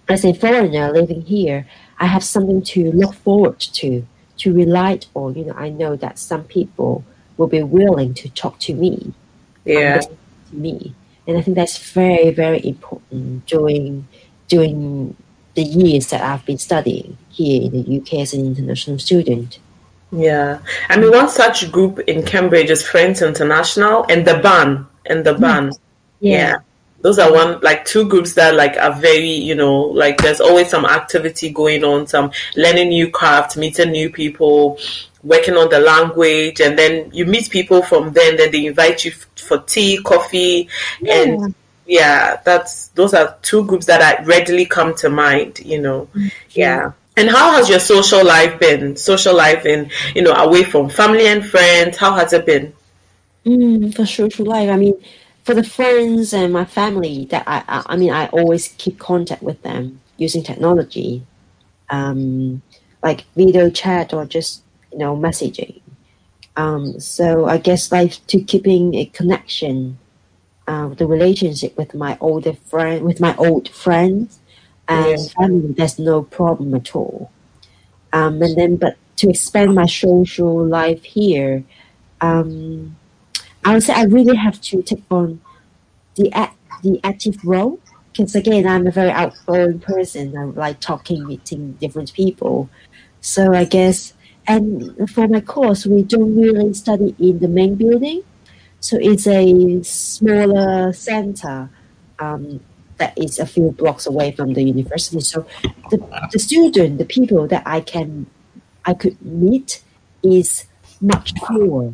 as 0.09 0.25
a 0.25 0.33
foreigner 0.33 0.91
living 0.91 1.21
here, 1.21 1.67
I 1.99 2.07
have 2.07 2.23
something 2.23 2.61
to 2.63 2.91
look 2.91 3.13
forward 3.13 3.59
to, 3.59 4.05
to 4.39 4.53
rely 4.53 4.99
on. 5.13 5.35
You 5.35 5.45
know, 5.45 5.53
I 5.53 5.69
know 5.69 5.95
that 5.95 6.19
some 6.19 6.43
people 6.43 7.03
will 7.37 7.47
be 7.47 7.63
willing 7.63 8.13
to 8.15 8.29
talk 8.29 8.59
to 8.59 8.73
me, 8.73 9.13
yeah, 9.63 9.99
to 10.01 10.15
me, 10.51 10.93
and 11.29 11.37
I 11.37 11.41
think 11.41 11.55
that's 11.55 11.77
very 11.77 12.31
very 12.31 12.59
important 12.65 13.45
during 13.45 14.07
during 14.47 15.15
the 15.53 15.61
years 15.63 16.07
that 16.07 16.21
I've 16.21 16.45
been 16.45 16.57
studying 16.57 17.17
here 17.29 17.61
in 17.61 17.71
the 17.71 17.97
UK 17.99 18.15
as 18.15 18.33
an 18.33 18.45
international 18.45 18.97
student. 18.97 19.59
Yeah, 20.11 20.59
I 20.89 20.97
mean, 20.97 21.11
one 21.11 21.29
such 21.29 21.71
group 21.71 21.99
in 21.99 22.23
Cambridge 22.23 22.71
is 22.71 22.81
Friends 22.85 23.21
International 23.21 24.05
and 24.09 24.25
the 24.25 24.39
Ban 24.39 24.87
and 25.05 25.23
the 25.23 25.35
mm. 25.35 25.41
Ban. 25.41 25.71
Yeah. 26.19 26.37
yeah. 26.37 26.57
Those 27.01 27.17
are 27.19 27.31
one 27.31 27.59
like 27.61 27.85
two 27.85 28.07
groups 28.07 28.33
that 28.33 28.55
like 28.55 28.75
are 28.77 28.93
very 28.93 29.31
you 29.31 29.55
know 29.55 29.81
like 29.81 30.17
there's 30.17 30.41
always 30.41 30.69
some 30.69 30.85
activity 30.85 31.49
going 31.49 31.83
on, 31.83 32.07
some 32.07 32.31
learning 32.55 32.89
new 32.89 33.09
craft, 33.09 33.55
meeting 33.55 33.91
new 33.91 34.09
people, 34.09 34.77
working 35.23 35.55
on 35.55 35.69
the 35.69 35.79
language, 35.79 36.59
and 36.59 36.77
then 36.77 37.09
you 37.13 37.25
meet 37.25 37.49
people 37.49 37.81
from 37.81 38.11
then. 38.13 38.37
Then 38.37 38.51
they 38.51 38.65
invite 38.65 39.05
you 39.05 39.11
for 39.35 39.59
tea, 39.59 40.01
coffee, 40.03 40.67
yeah. 41.01 41.21
and 41.21 41.55
yeah, 41.85 42.39
that's 42.43 42.89
those 42.89 43.13
are 43.13 43.37
two 43.41 43.65
groups 43.65 43.87
that 43.87 44.01
I 44.01 44.23
readily 44.23 44.65
come 44.65 44.93
to 44.95 45.09
mind. 45.09 45.59
You 45.59 45.81
know, 45.81 46.01
mm-hmm. 46.13 46.27
yeah. 46.51 46.91
And 47.17 47.29
how 47.29 47.51
has 47.53 47.69
your 47.69 47.79
social 47.79 48.25
life 48.25 48.59
been? 48.59 48.95
Social 48.95 49.35
life 49.35 49.65
in 49.65 49.89
you 50.15 50.21
know 50.21 50.33
away 50.33 50.63
from 50.63 50.89
family 50.89 51.27
and 51.27 51.45
friends. 51.45 51.97
How 51.97 52.15
has 52.15 52.31
it 52.33 52.45
been? 52.45 52.73
Mm, 53.45 53.95
for 53.95 54.05
social 54.05 54.45
life, 54.45 54.69
I 54.69 54.75
mean, 54.75 54.93
for 55.49 55.55
the 55.55 55.63
friends 55.63 56.31
and 56.31 56.53
my 56.53 56.63
family 56.63 57.25
that 57.31 57.43
I, 57.47 57.63
I, 57.67 57.83
I 57.87 57.95
mean, 57.97 58.11
I 58.11 58.27
always 58.27 58.67
keep 58.77 58.99
contact 58.99 59.41
with 59.41 59.59
them 59.63 59.99
using 60.17 60.43
technology, 60.43 61.23
um, 61.89 62.61
like 63.01 63.25
video 63.35 63.71
chat 63.71 64.13
or 64.13 64.27
just 64.27 64.61
you 64.91 64.99
know 64.99 65.17
messaging. 65.17 65.81
Um, 66.55 66.99
so 66.99 67.47
I 67.47 67.57
guess 67.57 67.91
like 67.91 68.23
to 68.27 68.39
keeping 68.41 68.93
a 68.93 69.05
connection 69.05 69.97
uh, 70.67 70.89
the 70.89 71.07
relationship 71.07 71.75
with 71.75 71.95
my 71.95 72.15
older 72.21 72.53
friend, 72.53 73.03
with 73.03 73.19
my 73.19 73.35
old 73.37 73.69
friends 73.69 74.37
and 74.87 75.17
yes. 75.17 75.33
family, 75.33 75.73
there's 75.73 75.97
no 75.97 76.21
problem 76.21 76.75
at 76.75 76.95
all. 76.95 77.31
Um, 78.13 78.39
and 78.43 78.55
then, 78.55 78.75
but 78.75 78.97
to 79.15 79.31
expand 79.31 79.73
my 79.73 79.87
social 79.87 80.63
life 80.63 81.03
here, 81.03 81.63
um, 82.21 82.95
I 83.65 83.73
would 83.73 83.83
say 83.83 83.93
I 83.93 84.03
really 84.03 84.35
have 84.35 84.59
to 84.61 84.81
take 84.81 85.03
on 85.11 85.41
the 86.15 86.31
act, 86.33 86.57
the 86.81 86.99
active 87.03 87.43
role 87.43 87.79
because 88.19 88.35
again, 88.35 88.67
I'm 88.67 88.85
a 88.87 88.91
very 88.91 89.11
outgoing 89.11 89.79
person. 89.79 90.37
I 90.37 90.43
like 90.43 90.79
talking, 90.79 91.25
meeting 91.25 91.73
different 91.73 92.13
people. 92.13 92.69
So 93.21 93.53
I 93.53 93.65
guess, 93.65 94.13
and 94.47 95.09
for 95.09 95.27
my 95.27 95.41
course, 95.41 95.85
we 95.85 96.03
don't 96.03 96.35
really 96.35 96.73
study 96.73 97.15
in 97.19 97.39
the 97.39 97.47
main 97.47 97.75
building. 97.75 98.23
So 98.81 98.97
it's 98.99 99.27
a 99.27 99.83
smaller 99.83 100.91
center 100.93 101.69
um, 102.19 102.59
that 102.97 103.17
is 103.17 103.39
a 103.39 103.45
few 103.45 103.71
blocks 103.71 104.05
away 104.05 104.31
from 104.31 104.53
the 104.53 104.63
university. 104.63 105.21
So 105.21 105.45
the, 105.89 105.97
the 106.31 106.39
student, 106.39 106.97
the 106.97 107.05
people 107.05 107.47
that 107.47 107.63
I 107.65 107.81
can, 107.81 108.25
I 108.85 108.95
could 108.95 109.21
meet 109.21 109.81
is 110.23 110.65
much 110.99 111.33
fewer 111.47 111.93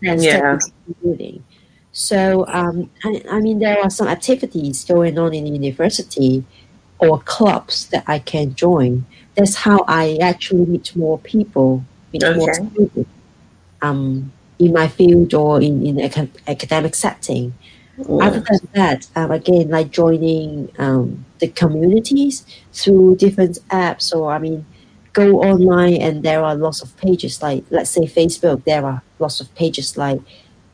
than 0.00 0.22
yeah. 0.22 0.58
building. 1.02 1.44
So 1.92 2.44
um, 2.48 2.90
I, 3.04 3.22
I 3.30 3.40
mean, 3.40 3.58
there 3.58 3.78
are 3.82 3.90
some 3.90 4.08
activities 4.08 4.84
going 4.84 5.18
on 5.18 5.32
in 5.34 5.44
the 5.44 5.50
university 5.50 6.44
or 6.98 7.20
clubs 7.20 7.86
that 7.88 8.04
I 8.06 8.18
can 8.18 8.54
join. 8.54 9.06
That's 9.34 9.56
how 9.56 9.84
I 9.88 10.18
actually 10.20 10.66
meet 10.66 10.94
more 10.96 11.18
people, 11.18 11.84
meet 12.12 12.24
okay. 12.24 12.38
more 12.38 12.54
students. 12.54 13.10
Um, 13.82 14.32
in 14.58 14.72
my 14.72 14.88
field 14.88 15.34
or 15.34 15.60
in 15.60 15.84
in 15.86 16.00
ac- 16.00 16.30
academic 16.46 16.94
setting. 16.94 17.54
Other 17.98 18.40
than 18.40 18.60
that, 18.74 19.06
um, 19.16 19.30
again, 19.30 19.70
like 19.70 19.90
joining 19.90 20.70
um, 20.78 21.24
the 21.38 21.48
communities 21.48 22.44
through 22.70 23.16
different 23.16 23.58
apps, 23.70 24.14
or 24.14 24.32
I 24.32 24.38
mean, 24.38 24.66
go 25.16 25.40
online 25.40 25.96
and 25.96 26.22
there 26.22 26.44
are 26.44 26.54
lots 26.54 26.82
of 26.82 26.94
pages. 26.98 27.42
Like 27.42 27.64
let's 27.70 27.90
say 27.90 28.02
Facebook, 28.02 28.64
there 28.64 28.84
are 28.84 29.02
lots 29.18 29.40
of 29.40 29.52
pages 29.54 29.96
like 29.96 30.20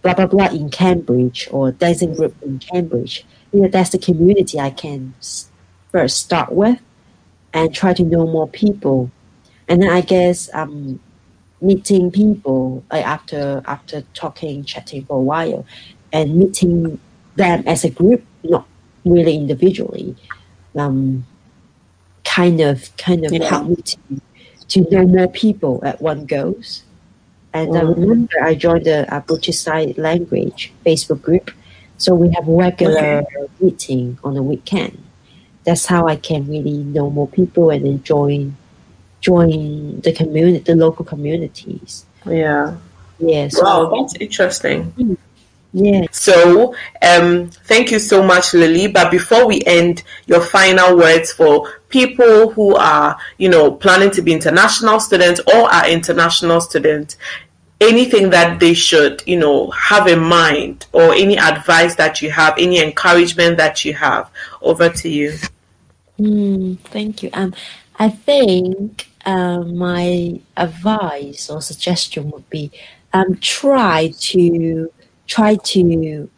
blah 0.03 0.15
blah 0.15 0.27
blah 0.27 0.47
in 0.47 0.69
Cambridge 0.69 1.49
or 1.53 1.71
dancing 1.71 2.15
group 2.15 2.35
in 2.43 2.59
Cambridge. 2.59 3.25
You 3.53 3.63
know, 3.63 3.69
that's 3.69 3.91
the 3.91 3.99
community 3.99 4.59
I 4.59 4.71
can 4.71 5.15
first 5.93 6.17
start 6.19 6.51
with 6.53 6.81
and 7.55 7.73
try 7.73 7.93
to 7.95 8.03
know 8.03 8.27
more 8.27 8.49
people. 8.49 9.11
And 9.69 9.81
then 9.83 9.91
I 9.91 10.01
guess 10.01 10.51
um, 10.53 10.99
meeting 11.61 12.11
people 12.11 12.83
like 12.91 13.07
after 13.07 13.63
after 13.67 14.03
talking, 14.13 14.65
chatting 14.65 15.05
for 15.05 15.19
a 15.19 15.23
while, 15.23 15.65
and 16.13 16.37
meeting 16.37 16.99
them 17.37 17.63
as 17.67 17.85
a 17.85 17.91
group, 17.91 18.25
not 18.43 18.67
really 19.05 19.37
individually, 19.37 20.17
um, 20.75 21.25
kind 22.25 22.61
of 22.61 22.91
kind 22.97 23.25
of 23.25 23.33
yeah. 23.33 23.49
helped 23.49 23.69
me 23.71 23.77
to 23.77 23.99
to 24.73 24.81
know 24.91 25.07
more 25.07 25.29
people 25.29 25.81
at 25.85 26.01
one 26.01 26.25
goes. 26.25 26.83
And 27.53 27.71
mm. 27.71 27.79
I 27.79 27.83
remember 27.83 28.43
I 28.43 28.55
joined 28.55 28.87
the 28.87 29.23
British 29.27 29.67
Language 29.67 30.73
Facebook 30.85 31.21
group, 31.21 31.51
so 31.99 32.15
we 32.15 32.31
have 32.35 32.47
regular 32.47 33.25
meeting 33.61 34.19
on 34.25 34.35
the 34.35 34.43
weekend. 34.43 35.03
That's 35.65 35.87
how 35.87 36.09
I 36.09 36.17
can 36.17 36.49
really 36.49 36.79
know 36.79 37.11
more 37.11 37.29
people 37.29 37.71
and 37.71 37.85
then 37.85 38.03
join 38.03 38.57
join 39.21 40.01
the 40.01 40.13
community, 40.13 40.65
the 40.65 40.75
local 40.75 41.05
communities. 41.05 42.05
Yeah. 42.27 42.77
Yeah. 43.19 43.49
So, 43.49 43.63
wow, 43.63 43.95
that's 43.95 44.15
interesting. 44.17 44.85
Hmm. 44.93 45.15
Yeah. 45.73 46.07
So, 46.11 46.75
um, 47.01 47.51
thank 47.51 47.93
you 47.93 47.99
so 47.99 48.23
much, 48.23 48.53
Lily. 48.53 48.89
But 48.89 49.11
before 49.11 49.47
we 49.47 49.63
end, 49.65 50.03
your 50.27 50.41
final 50.41 50.97
words 50.97 51.33
for 51.33 51.69
people 51.93 52.51
who 52.51 52.75
are, 52.75 53.17
you 53.39 53.49
know, 53.49 53.71
planning 53.71 54.11
to 54.11 54.23
be 54.23 54.33
international 54.33 54.99
students 54.99 55.41
or 55.55 55.73
are 55.73 55.89
international 55.89 56.61
students, 56.61 57.17
anything 57.81 58.31
that 58.31 58.59
they 58.59 58.75
should, 58.75 59.23
you 59.27 59.39
know, 59.39 59.71
have 59.71 60.09
in 60.09 60.19
mind 60.19 60.87
or 60.93 61.15
any 61.15 61.39
advice 61.39 61.95
that 61.97 62.21
you 62.23 62.31
have, 62.31 62.55
any 62.59 62.83
encouragement 62.83 63.59
that 63.59 63.85
you 63.85 63.93
have. 63.93 64.29
Over 64.61 64.89
to 64.89 65.09
you. 65.09 65.35
Mm, 66.19 66.79
thank 66.79 67.23
you. 67.23 67.31
Um, 67.33 67.55
I 67.99 68.09
think 68.09 69.09
uh, 69.25 69.61
my 69.61 70.41
advice 70.57 71.51
or 71.51 71.61
suggestion 71.61 72.31
would 72.31 72.49
be 72.51 72.73
um, 73.13 73.37
try 73.37 74.13
to 74.19 74.91
try 75.27 75.55
to 75.57 76.29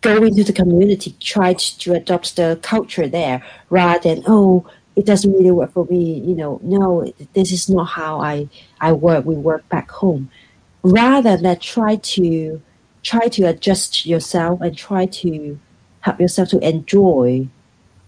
go 0.00 0.22
into 0.22 0.44
the 0.44 0.52
community, 0.52 1.14
try 1.18 1.54
to, 1.54 1.78
to 1.78 1.94
adopt 1.94 2.36
the 2.36 2.58
culture 2.62 3.08
there 3.08 3.42
rather 3.70 4.14
than, 4.14 4.24
oh, 4.26 4.66
it 4.96 5.06
doesn't 5.06 5.32
really 5.32 5.50
work 5.50 5.72
for 5.72 5.84
me, 5.86 6.20
you 6.20 6.34
know, 6.34 6.60
no, 6.62 7.12
this 7.32 7.50
is 7.50 7.68
not 7.68 7.84
how 7.84 8.20
I, 8.20 8.48
I 8.80 8.92
work, 8.92 9.24
we 9.24 9.34
work 9.34 9.68
back 9.68 9.90
home. 9.90 10.30
Rather 10.82 11.36
than 11.36 11.58
try 11.58 11.96
to 11.96 12.60
try 13.02 13.28
to 13.28 13.44
adjust 13.44 14.06
yourself 14.06 14.60
and 14.60 14.76
try 14.76 15.06
to 15.06 15.58
help 16.00 16.20
yourself 16.20 16.48
to 16.50 16.58
enjoy 16.60 17.46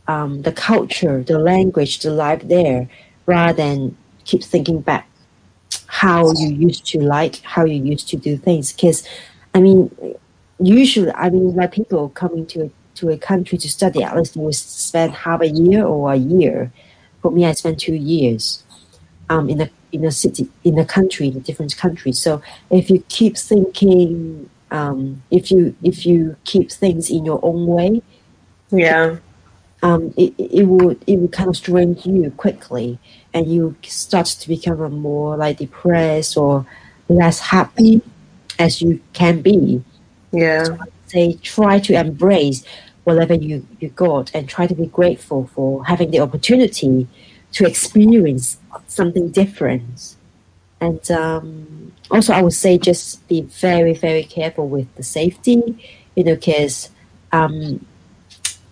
um, 0.08 0.42
the 0.42 0.52
culture, 0.52 1.22
the 1.22 1.38
language, 1.38 2.00
the 2.00 2.10
life 2.10 2.42
there, 2.44 2.88
rather 3.26 3.56
than 3.56 3.96
keep 4.24 4.42
thinking 4.42 4.80
back 4.80 5.08
how 5.86 6.32
you 6.36 6.48
used 6.48 6.86
to 6.86 7.00
like, 7.00 7.40
how 7.42 7.64
you 7.64 7.82
used 7.82 8.08
to 8.08 8.16
do 8.16 8.36
things. 8.36 8.72
Because, 8.72 9.06
I 9.54 9.60
mean, 9.60 9.90
usually, 10.58 11.10
I 11.12 11.30
mean, 11.30 11.54
like 11.54 11.72
people 11.72 12.08
coming 12.10 12.46
to 12.48 12.70
to 12.96 13.10
a 13.10 13.18
country 13.18 13.58
to 13.58 13.68
study, 13.68 14.02
at 14.02 14.16
least 14.16 14.36
we 14.36 14.52
spend 14.52 15.12
half 15.12 15.40
a 15.40 15.48
year 15.48 15.84
or 15.84 16.12
a 16.12 16.16
year. 16.16 16.72
For 17.22 17.30
me, 17.30 17.44
I 17.44 17.52
spent 17.52 17.80
two 17.80 17.94
years 17.94 18.62
um, 19.28 19.48
in 19.48 19.60
a 19.60 19.70
in 19.92 20.04
a 20.04 20.10
city, 20.10 20.48
in 20.64 20.78
a 20.78 20.84
country, 20.84 21.28
in 21.28 21.36
a 21.36 21.40
different 21.40 21.76
country. 21.76 22.12
So 22.12 22.42
if 22.70 22.90
you 22.90 23.02
keep 23.08 23.36
thinking, 23.36 24.50
um, 24.70 25.22
if 25.30 25.50
you 25.50 25.74
if 25.82 26.06
you 26.06 26.36
keep 26.44 26.70
things 26.70 27.10
in 27.10 27.24
your 27.24 27.40
own 27.42 27.66
way, 27.66 28.02
yeah, 28.70 29.16
um, 29.82 30.12
it, 30.16 30.34
it 30.38 30.64
would 30.64 31.02
it 31.06 31.16
would 31.16 31.32
kind 31.32 31.48
of 31.48 31.56
strain 31.56 31.96
you 32.04 32.30
quickly, 32.32 32.98
and 33.32 33.46
you 33.46 33.76
start 33.82 34.26
to 34.26 34.48
become 34.48 34.80
a 34.80 34.88
more 34.88 35.36
like 35.36 35.58
depressed 35.58 36.36
or 36.36 36.66
less 37.08 37.38
happy 37.38 38.02
as 38.58 38.82
you 38.82 39.00
can 39.12 39.42
be. 39.42 39.82
Yeah. 40.32 40.64
So 40.64 40.78
say 41.06 41.34
try 41.34 41.78
to 41.80 41.98
embrace 41.98 42.64
whatever 43.06 43.34
you, 43.34 43.64
you 43.78 43.88
got 43.90 44.34
and 44.34 44.48
try 44.48 44.66
to 44.66 44.74
be 44.74 44.86
grateful 44.86 45.46
for 45.54 45.84
having 45.84 46.10
the 46.10 46.18
opportunity 46.18 47.06
to 47.52 47.64
experience 47.64 48.58
something 48.88 49.30
different. 49.30 50.16
And 50.80 51.08
um, 51.12 51.92
also, 52.10 52.32
I 52.32 52.42
would 52.42 52.52
say 52.52 52.78
just 52.78 53.26
be 53.28 53.42
very, 53.42 53.94
very 53.94 54.24
careful 54.24 54.68
with 54.68 54.92
the 54.96 55.04
safety, 55.04 55.62
you 56.16 56.24
know, 56.24 56.34
because 56.34 56.90
um, 57.30 57.86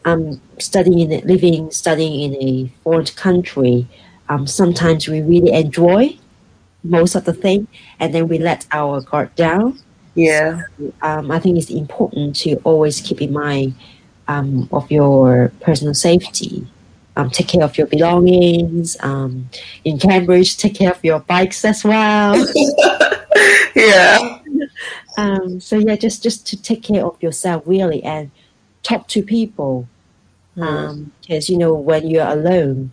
I'm 0.05 0.40
studying, 0.59 1.09
living, 1.25 1.70
studying 1.70 2.33
in 2.33 2.42
a 2.42 2.73
foreign 2.83 3.07
country. 3.07 3.87
Um, 4.29 4.49
sometimes 4.49 5.07
we 5.07 5.20
really 5.20 5.53
enjoy 5.53 6.18
most 6.83 7.14
of 7.14 7.25
the 7.25 7.33
thing, 7.33 7.68
and 8.01 8.12
then 8.12 8.27
we 8.27 8.38
let 8.38 8.66
our 8.73 9.01
guard 9.01 9.33
down 9.37 9.79
yeah. 10.14 10.62
So, 10.79 10.92
um, 11.03 11.31
I 11.31 11.38
think 11.38 11.59
it's 11.59 11.70
important 11.70 12.37
to 12.37 12.57
always 12.64 13.01
keep 13.01 13.20
in 13.20 13.33
mind 13.33 13.75
um, 14.28 14.68
of 14.72 14.90
your 14.90 15.52
personal 15.60 15.94
safety. 15.94 16.66
Um, 17.16 17.30
take 17.30 17.48
care 17.48 17.62
of 17.62 17.78
your 17.78 17.87
belongings. 17.87 18.96
Um, 19.00 19.48
in 19.84 19.98
Cambridge, 19.98 20.56
take 20.56 20.74
care 20.74 20.90
of 20.90 21.04
your 21.04 21.20
bikes 21.20 21.64
as 21.64 21.84
well. 21.84 22.34
yeah. 23.76 24.40
Um, 25.16 25.60
so 25.60 25.78
yeah, 25.78 25.94
just 25.94 26.22
just 26.22 26.46
to 26.48 26.60
take 26.60 26.82
care 26.82 27.04
of 27.04 27.22
yourself 27.22 27.62
really 27.66 28.02
and 28.02 28.30
talk 28.82 29.06
to 29.08 29.22
people. 29.22 29.88
Because 30.54 31.48
you 31.48 31.58
know 31.58 31.74
when 31.74 32.08
you're 32.08 32.26
alone, 32.26 32.92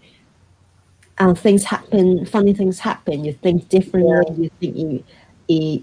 and 1.18 1.38
things 1.38 1.64
happen, 1.64 2.26
funny 2.26 2.54
things 2.54 2.80
happen. 2.80 3.26
You 3.26 3.34
think 3.34 3.70
differently. 3.70 4.12
Yeah. 4.12 4.44
You 4.44 4.50
think 4.60 4.78
you 4.78 5.04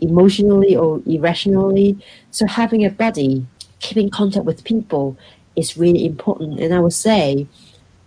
emotionally 0.00 0.76
or 0.76 1.02
irrationally. 1.06 1.98
So 2.30 2.46
having 2.46 2.84
a 2.84 2.90
buddy, 2.90 3.46
keeping 3.80 4.10
contact 4.10 4.44
with 4.44 4.64
people 4.64 5.16
is 5.58 5.76
really 5.76 6.04
important. 6.06 6.60
And 6.60 6.74
I 6.74 6.80
would 6.80 6.92
say, 6.92 7.46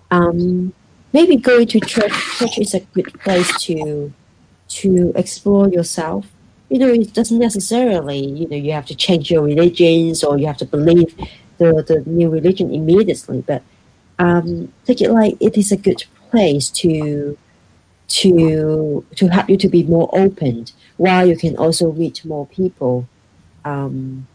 um, 0.10 0.74
maybe 1.14 1.36
going 1.36 1.68
to 1.68 1.80
church. 1.80 2.14
Church 2.38 2.58
is 2.58 2.74
a 2.74 2.80
good 2.80 3.14
place 3.20 3.52
to 3.64 4.14
to 4.70 5.12
explore 5.16 5.68
yourself. 5.68 6.26
You 6.70 6.80
know, 6.80 6.88
it 6.88 7.14
doesn't 7.14 7.40
necessarily, 7.40 8.26
you 8.26 8.48
know, 8.48 8.56
you 8.56 8.72
have 8.72 8.86
to 8.86 8.96
change 8.96 9.30
your 9.30 9.44
religions 9.44 10.24
or 10.24 10.38
you 10.38 10.48
have 10.48 10.58
to 10.58 10.66
believe 10.66 11.14
the, 11.58 11.84
the 11.84 12.04
new 12.10 12.30
religion 12.30 12.74
immediately, 12.74 13.44
but 13.46 13.62
um, 14.20 14.72
take 14.86 15.02
it 15.02 15.12
like 15.12 15.36
it 15.42 15.58
is 15.58 15.72
a 15.72 15.78
good 15.78 16.06
place 16.30 16.70
to 16.70 17.38
to 18.08 19.06
to 19.16 19.28
help 19.28 19.50
you 19.50 19.58
to 19.58 19.70
be 19.70 19.84
more 19.84 20.10
open 20.14 20.66
while 20.98 21.26
you 21.28 21.38
can 21.38 21.56
also 21.58 21.90
reach 21.90 22.24
more 22.26 22.46
people 22.48 23.08
um, 23.66 24.28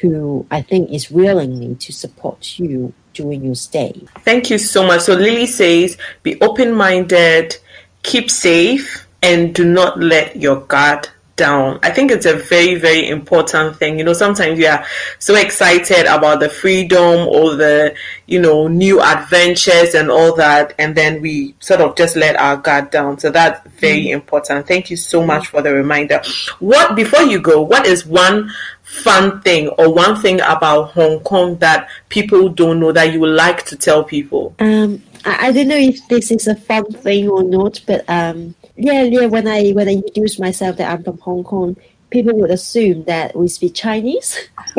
who 0.00 0.46
I 0.50 0.62
think 0.62 0.90
is 0.92 1.10
willingly 1.10 1.74
to 1.76 1.92
support 1.92 2.58
you 2.58 2.92
during 3.14 3.44
your 3.44 3.54
stay. 3.54 4.00
Thank 4.20 4.50
you 4.50 4.58
so 4.58 4.86
much. 4.86 5.02
So 5.02 5.14
Lily 5.14 5.46
says, 5.46 5.96
be 6.22 6.40
open 6.40 6.72
minded, 6.72 7.56
keep 8.02 8.30
safe, 8.30 9.06
and 9.22 9.54
do 9.54 9.64
not 9.64 9.98
let 9.98 10.36
your 10.36 10.60
guard 10.60 11.08
down. 11.38 11.78
I 11.82 11.90
think 11.90 12.10
it's 12.10 12.26
a 12.26 12.34
very, 12.34 12.74
very 12.74 13.08
important 13.08 13.76
thing. 13.76 13.98
You 13.98 14.04
know, 14.04 14.12
sometimes 14.12 14.58
we 14.58 14.66
are 14.66 14.84
so 15.18 15.34
excited 15.34 16.04
about 16.04 16.40
the 16.40 16.50
freedom 16.50 17.26
or 17.26 17.54
the, 17.54 17.94
you 18.26 18.38
know, 18.38 18.68
new 18.68 19.00
adventures 19.00 19.94
and 19.94 20.10
all 20.10 20.36
that, 20.36 20.74
and 20.78 20.94
then 20.94 21.22
we 21.22 21.54
sort 21.60 21.80
of 21.80 21.96
just 21.96 22.14
let 22.16 22.36
our 22.36 22.58
guard 22.58 22.90
down. 22.90 23.18
So 23.18 23.30
that's 23.30 23.66
very 23.80 24.06
mm. 24.06 24.10
important. 24.10 24.66
Thank 24.66 24.90
you 24.90 24.96
so 24.96 25.24
much 25.24 25.46
for 25.46 25.62
the 25.62 25.72
reminder. 25.72 26.20
What, 26.58 26.94
before 26.94 27.22
you 27.22 27.40
go, 27.40 27.62
what 27.62 27.86
is 27.86 28.04
one 28.04 28.50
fun 28.82 29.40
thing 29.42 29.68
or 29.68 29.92
one 29.92 30.16
thing 30.20 30.40
about 30.40 30.90
Hong 30.92 31.20
Kong 31.20 31.56
that 31.58 31.88
people 32.08 32.48
don't 32.48 32.80
know 32.80 32.92
that 32.92 33.12
you 33.12 33.20
would 33.20 33.34
like 33.34 33.64
to 33.66 33.76
tell 33.76 34.04
people? 34.04 34.54
Um, 34.58 35.02
I, 35.24 35.48
I 35.48 35.52
don't 35.52 35.68
know 35.68 35.76
if 35.76 36.06
this 36.08 36.30
is 36.30 36.46
a 36.46 36.56
fun 36.56 36.84
thing 36.92 37.28
or 37.28 37.42
not, 37.42 37.80
but 37.86 38.04
um, 38.08 38.54
yeah, 38.78 39.02
yeah. 39.02 39.26
When 39.26 39.46
I 39.48 39.70
when 39.70 39.88
I 39.88 39.92
introduce 39.92 40.38
myself 40.38 40.76
that 40.76 40.90
I'm 40.90 41.02
from 41.02 41.18
Hong 41.18 41.42
Kong, 41.44 41.76
people 42.10 42.34
would 42.38 42.50
assume 42.50 43.04
that 43.04 43.36
we 43.36 43.48
speak 43.48 43.74
Chinese, 43.74 44.48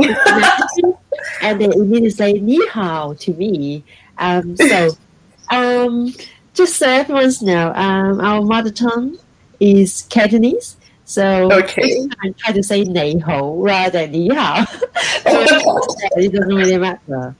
and 1.42 1.62
they 1.62 1.66
immediately 1.66 2.10
say 2.10 2.34
"ni 2.34 2.66
hao" 2.68 3.14
to 3.20 3.34
me. 3.34 3.84
Um, 4.18 4.56
so, 4.56 4.92
um, 5.52 6.14
just 6.54 6.78
so 6.78 6.88
everyone's 6.90 7.42
know, 7.42 7.74
um, 7.76 8.22
our 8.22 8.42
mother 8.42 8.72
tongue 8.72 9.18
is 9.60 10.08
Cantonese. 10.10 10.78
So 11.04 11.52
okay. 11.52 12.08
I 12.22 12.30
try 12.38 12.54
to 12.54 12.64
say 12.64 12.84
"nei 12.86 13.20
hao" 13.20 13.56
rather 13.56 14.08
than 14.08 14.12
"ni 14.12 14.30
hao." 14.30 14.66
it 15.26 16.32
doesn't 16.32 16.56
really 16.56 16.78
matter. 16.78 17.36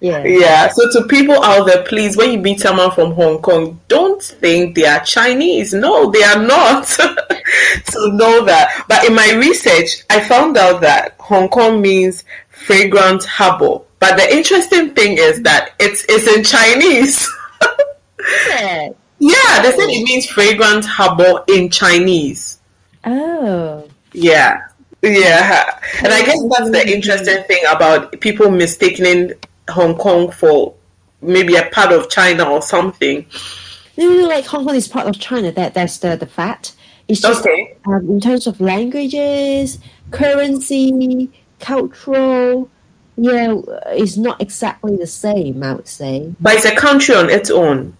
Yeah. 0.00 0.24
Yeah. 0.24 0.68
So 0.68 0.90
to 0.92 1.08
people 1.08 1.42
out 1.42 1.66
there, 1.66 1.82
please, 1.84 2.16
when 2.16 2.32
you 2.32 2.38
meet 2.38 2.60
someone 2.60 2.90
from 2.90 3.12
Hong 3.12 3.40
Kong, 3.40 3.80
don't 3.88 4.22
think 4.22 4.74
they 4.74 4.84
are 4.86 5.00
Chinese. 5.00 5.72
No, 5.72 6.10
they 6.10 6.22
are 6.22 6.42
not. 6.42 6.86
so 6.86 8.06
know 8.08 8.44
that. 8.44 8.84
But 8.88 9.06
in 9.06 9.14
my 9.14 9.32
research, 9.34 10.04
I 10.10 10.20
found 10.20 10.56
out 10.56 10.82
that 10.82 11.16
Hong 11.18 11.48
Kong 11.48 11.80
means 11.80 12.24
fragrant 12.50 13.24
harbor. 13.24 13.80
But 13.98 14.16
the 14.16 14.34
interesting 14.34 14.94
thing 14.94 15.16
is 15.18 15.42
that 15.42 15.70
it's 15.78 16.04
it's 16.08 16.26
in 16.26 16.44
Chinese. 16.44 17.26
yeah. 18.48 18.90
Yeah, 19.18 19.62
they 19.62 19.70
said 19.70 19.88
it 19.88 20.02
oh. 20.02 20.04
means 20.04 20.26
fragrant 20.26 20.84
harbor 20.84 21.42
in 21.48 21.70
Chinese. 21.70 22.60
Oh. 23.04 23.88
Yeah. 24.12 24.68
Yeah. 25.02 25.80
And 26.02 26.12
I 26.12 26.24
guess 26.24 26.42
that's 26.50 26.70
the 26.70 26.78
mm-hmm. 26.78 26.88
interesting 26.88 27.42
thing 27.44 27.62
about 27.70 28.20
people 28.20 28.50
mistaking 28.50 29.32
Hong 29.70 29.96
Kong 29.96 30.30
for 30.30 30.74
maybe 31.20 31.56
a 31.56 31.64
part 31.70 31.92
of 31.92 32.08
China 32.10 32.44
or 32.50 32.62
something. 32.62 33.26
No, 33.96 34.08
no, 34.10 34.28
like 34.28 34.44
Hong 34.46 34.64
Kong 34.66 34.74
is 34.76 34.88
part 34.88 35.06
of 35.06 35.18
China. 35.18 35.50
That 35.52 35.74
that's 35.74 35.98
the 35.98 36.16
the 36.16 36.26
fact. 36.26 36.74
It's 37.08 37.20
just 37.20 37.40
Okay. 37.40 37.76
um, 37.86 38.08
in 38.10 38.20
terms 38.20 38.46
of 38.46 38.60
languages, 38.60 39.78
currency, 40.10 41.30
cultural. 41.60 42.68
Yeah, 43.16 43.54
it's 43.88 44.16
not 44.18 44.42
exactly 44.42 44.96
the 44.96 45.06
same. 45.06 45.62
I 45.62 45.74
would 45.74 45.88
say 45.88 46.34
But 46.40 46.56
it's 46.56 46.66
a 46.66 46.74
country 46.76 47.14
on 47.14 47.30
its 47.30 47.50
own. 47.50 47.96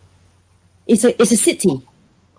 it's 0.87 1.05
a 1.05 1.21
it's 1.21 1.33
a 1.33 1.37
city. 1.37 1.81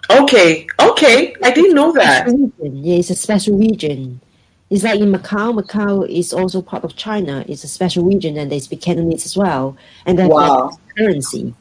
Okay. 0.10 0.68
Okay. 0.80 1.36
I 1.44 1.52
didn't 1.52 1.74
know 1.74 1.92
that. 1.94 2.28
Yeah, 2.62 2.96
it's 2.98 3.10
a 3.10 3.16
special 3.16 3.58
region. 3.58 4.22
It's 4.70 4.84
like 4.84 5.00
in 5.00 5.12
Macau. 5.12 5.58
Macau 5.60 6.08
is 6.10 6.34
also 6.34 6.62
part 6.62 6.84
of 6.84 6.96
China. 6.96 7.46
It's 7.48 7.64
a 7.64 7.68
special 7.68 8.04
region, 8.04 8.38
and 8.38 8.52
they 8.52 8.60
speak 8.60 8.82
Cantonese 8.82 9.26
as 9.26 9.38
well, 9.38 9.78
and 10.06 10.20
then 10.20 10.30
Wow. 10.30 10.78
currency. 10.98 11.54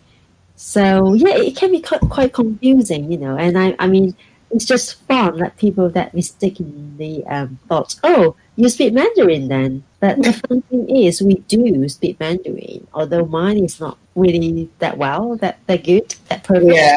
So 0.56 1.14
yeah, 1.14 1.36
it 1.36 1.54
can 1.54 1.70
be 1.70 1.80
quite, 1.80 2.00
quite 2.00 2.32
confusing, 2.32 3.12
you 3.12 3.18
know. 3.18 3.36
And 3.36 3.58
I, 3.58 3.76
I 3.78 3.86
mean, 3.86 4.14
it's 4.50 4.64
just 4.64 5.02
fun 5.06 5.38
that 5.38 5.56
people 5.56 5.88
that 5.90 6.14
mistakenly 6.14 7.24
um, 7.26 7.58
thought, 7.68 7.94
oh, 8.04 8.34
you 8.56 8.68
speak 8.68 8.94
Mandarin 8.94 9.48
then. 9.48 9.84
But 10.00 10.22
the 10.22 10.32
fun 10.48 10.62
thing 10.62 10.88
is, 10.88 11.20
we 11.22 11.36
do 11.46 11.88
speak 11.88 12.18
Mandarin, 12.18 12.86
although 12.94 13.26
mine 13.26 13.64
is 13.64 13.80
not 13.80 13.98
really 14.14 14.70
that 14.78 14.96
well, 14.96 15.36
that 15.36 15.58
that 15.66 15.84
good, 15.84 16.14
that 16.28 16.42
perfect. 16.42 16.74
Yeah. 16.74 16.96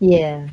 Yeah. 0.00 0.48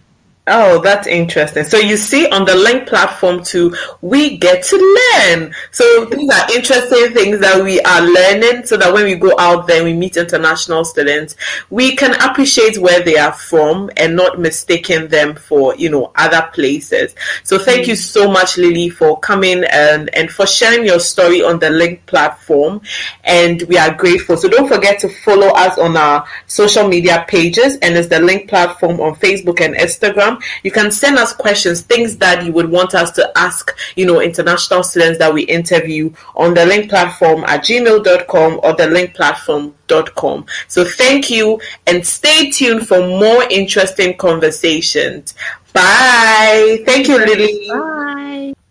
Oh, 0.47 0.79
that's 0.79 1.07
interesting. 1.07 1.63
So 1.63 1.79
you 1.79 1.97
see 1.97 2.29
on 2.29 2.45
the 2.45 2.53
link 2.53 2.87
platform 2.87 3.43
too, 3.43 3.75
we 4.01 4.37
get 4.37 4.63
to 4.65 4.75
learn. 4.77 5.55
So 5.71 6.05
these 6.05 6.29
are 6.29 6.53
interesting 6.53 7.13
things 7.13 7.39
that 7.39 7.63
we 7.63 7.81
are 7.81 8.01
learning 8.01 8.67
so 8.67 8.77
that 8.77 8.93
when 8.93 9.05
we 9.05 9.15
go 9.15 9.33
out 9.39 9.65
there 9.65 9.83
we 9.83 9.93
meet 9.93 10.17
international 10.17 10.85
students, 10.85 11.35
we 11.71 11.95
can 11.95 12.13
appreciate 12.21 12.77
where 12.77 13.01
they 13.01 13.17
are 13.17 13.31
from 13.31 13.89
and 13.97 14.15
not 14.15 14.39
mistaking 14.39 15.07
them 15.07 15.33
for, 15.33 15.75
you 15.77 15.89
know, 15.89 16.11
other 16.15 16.47
places. 16.53 17.15
So 17.41 17.57
thank 17.57 17.87
you 17.87 17.95
so 17.95 18.29
much, 18.29 18.57
Lily, 18.57 18.89
for 18.89 19.19
coming 19.19 19.63
and, 19.63 20.13
and 20.15 20.29
for 20.29 20.45
sharing 20.45 20.85
your 20.85 20.99
story 20.99 21.41
on 21.41 21.57
the 21.57 21.71
link 21.71 22.05
platform. 22.05 22.81
And 23.23 23.63
we 23.63 23.79
are 23.79 23.95
grateful. 23.95 24.37
So 24.37 24.47
don't 24.47 24.67
forget 24.67 24.99
to 24.99 25.09
follow 25.09 25.47
us 25.47 25.79
on 25.79 25.97
our 25.97 26.27
social 26.45 26.87
media 26.87 27.25
pages 27.27 27.77
and 27.77 27.97
it's 27.97 28.09
the 28.09 28.19
link 28.19 28.47
platform 28.47 28.99
on 28.99 29.15
Facebook 29.15 29.59
and 29.59 29.73
Instagram. 29.73 30.34
You 30.63 30.71
can 30.71 30.91
send 30.91 31.17
us 31.17 31.33
questions, 31.33 31.81
things 31.81 32.17
that 32.17 32.45
you 32.45 32.51
would 32.53 32.69
want 32.69 32.95
us 32.95 33.11
to 33.11 33.31
ask, 33.37 33.75
you 33.95 34.05
know, 34.05 34.21
international 34.21 34.83
students 34.83 35.19
that 35.19 35.33
we 35.33 35.43
interview 35.43 36.11
on 36.35 36.53
the 36.53 36.65
link 36.65 36.89
platform 36.89 37.43
at 37.45 37.63
gmail.com 37.63 38.59
or 38.63 38.73
the 38.73 38.87
link 38.87 39.13
platform.com. 39.13 40.45
So 40.67 40.85
thank 40.85 41.29
you 41.29 41.59
and 41.87 42.05
stay 42.05 42.51
tuned 42.51 42.87
for 42.87 42.99
more 42.99 43.43
interesting 43.49 44.17
conversations. 44.17 45.33
Bye. 45.73 46.83
Thank 46.85 47.07
you, 47.07 47.17
Lily. 47.17 47.67
Bye. 47.69 48.53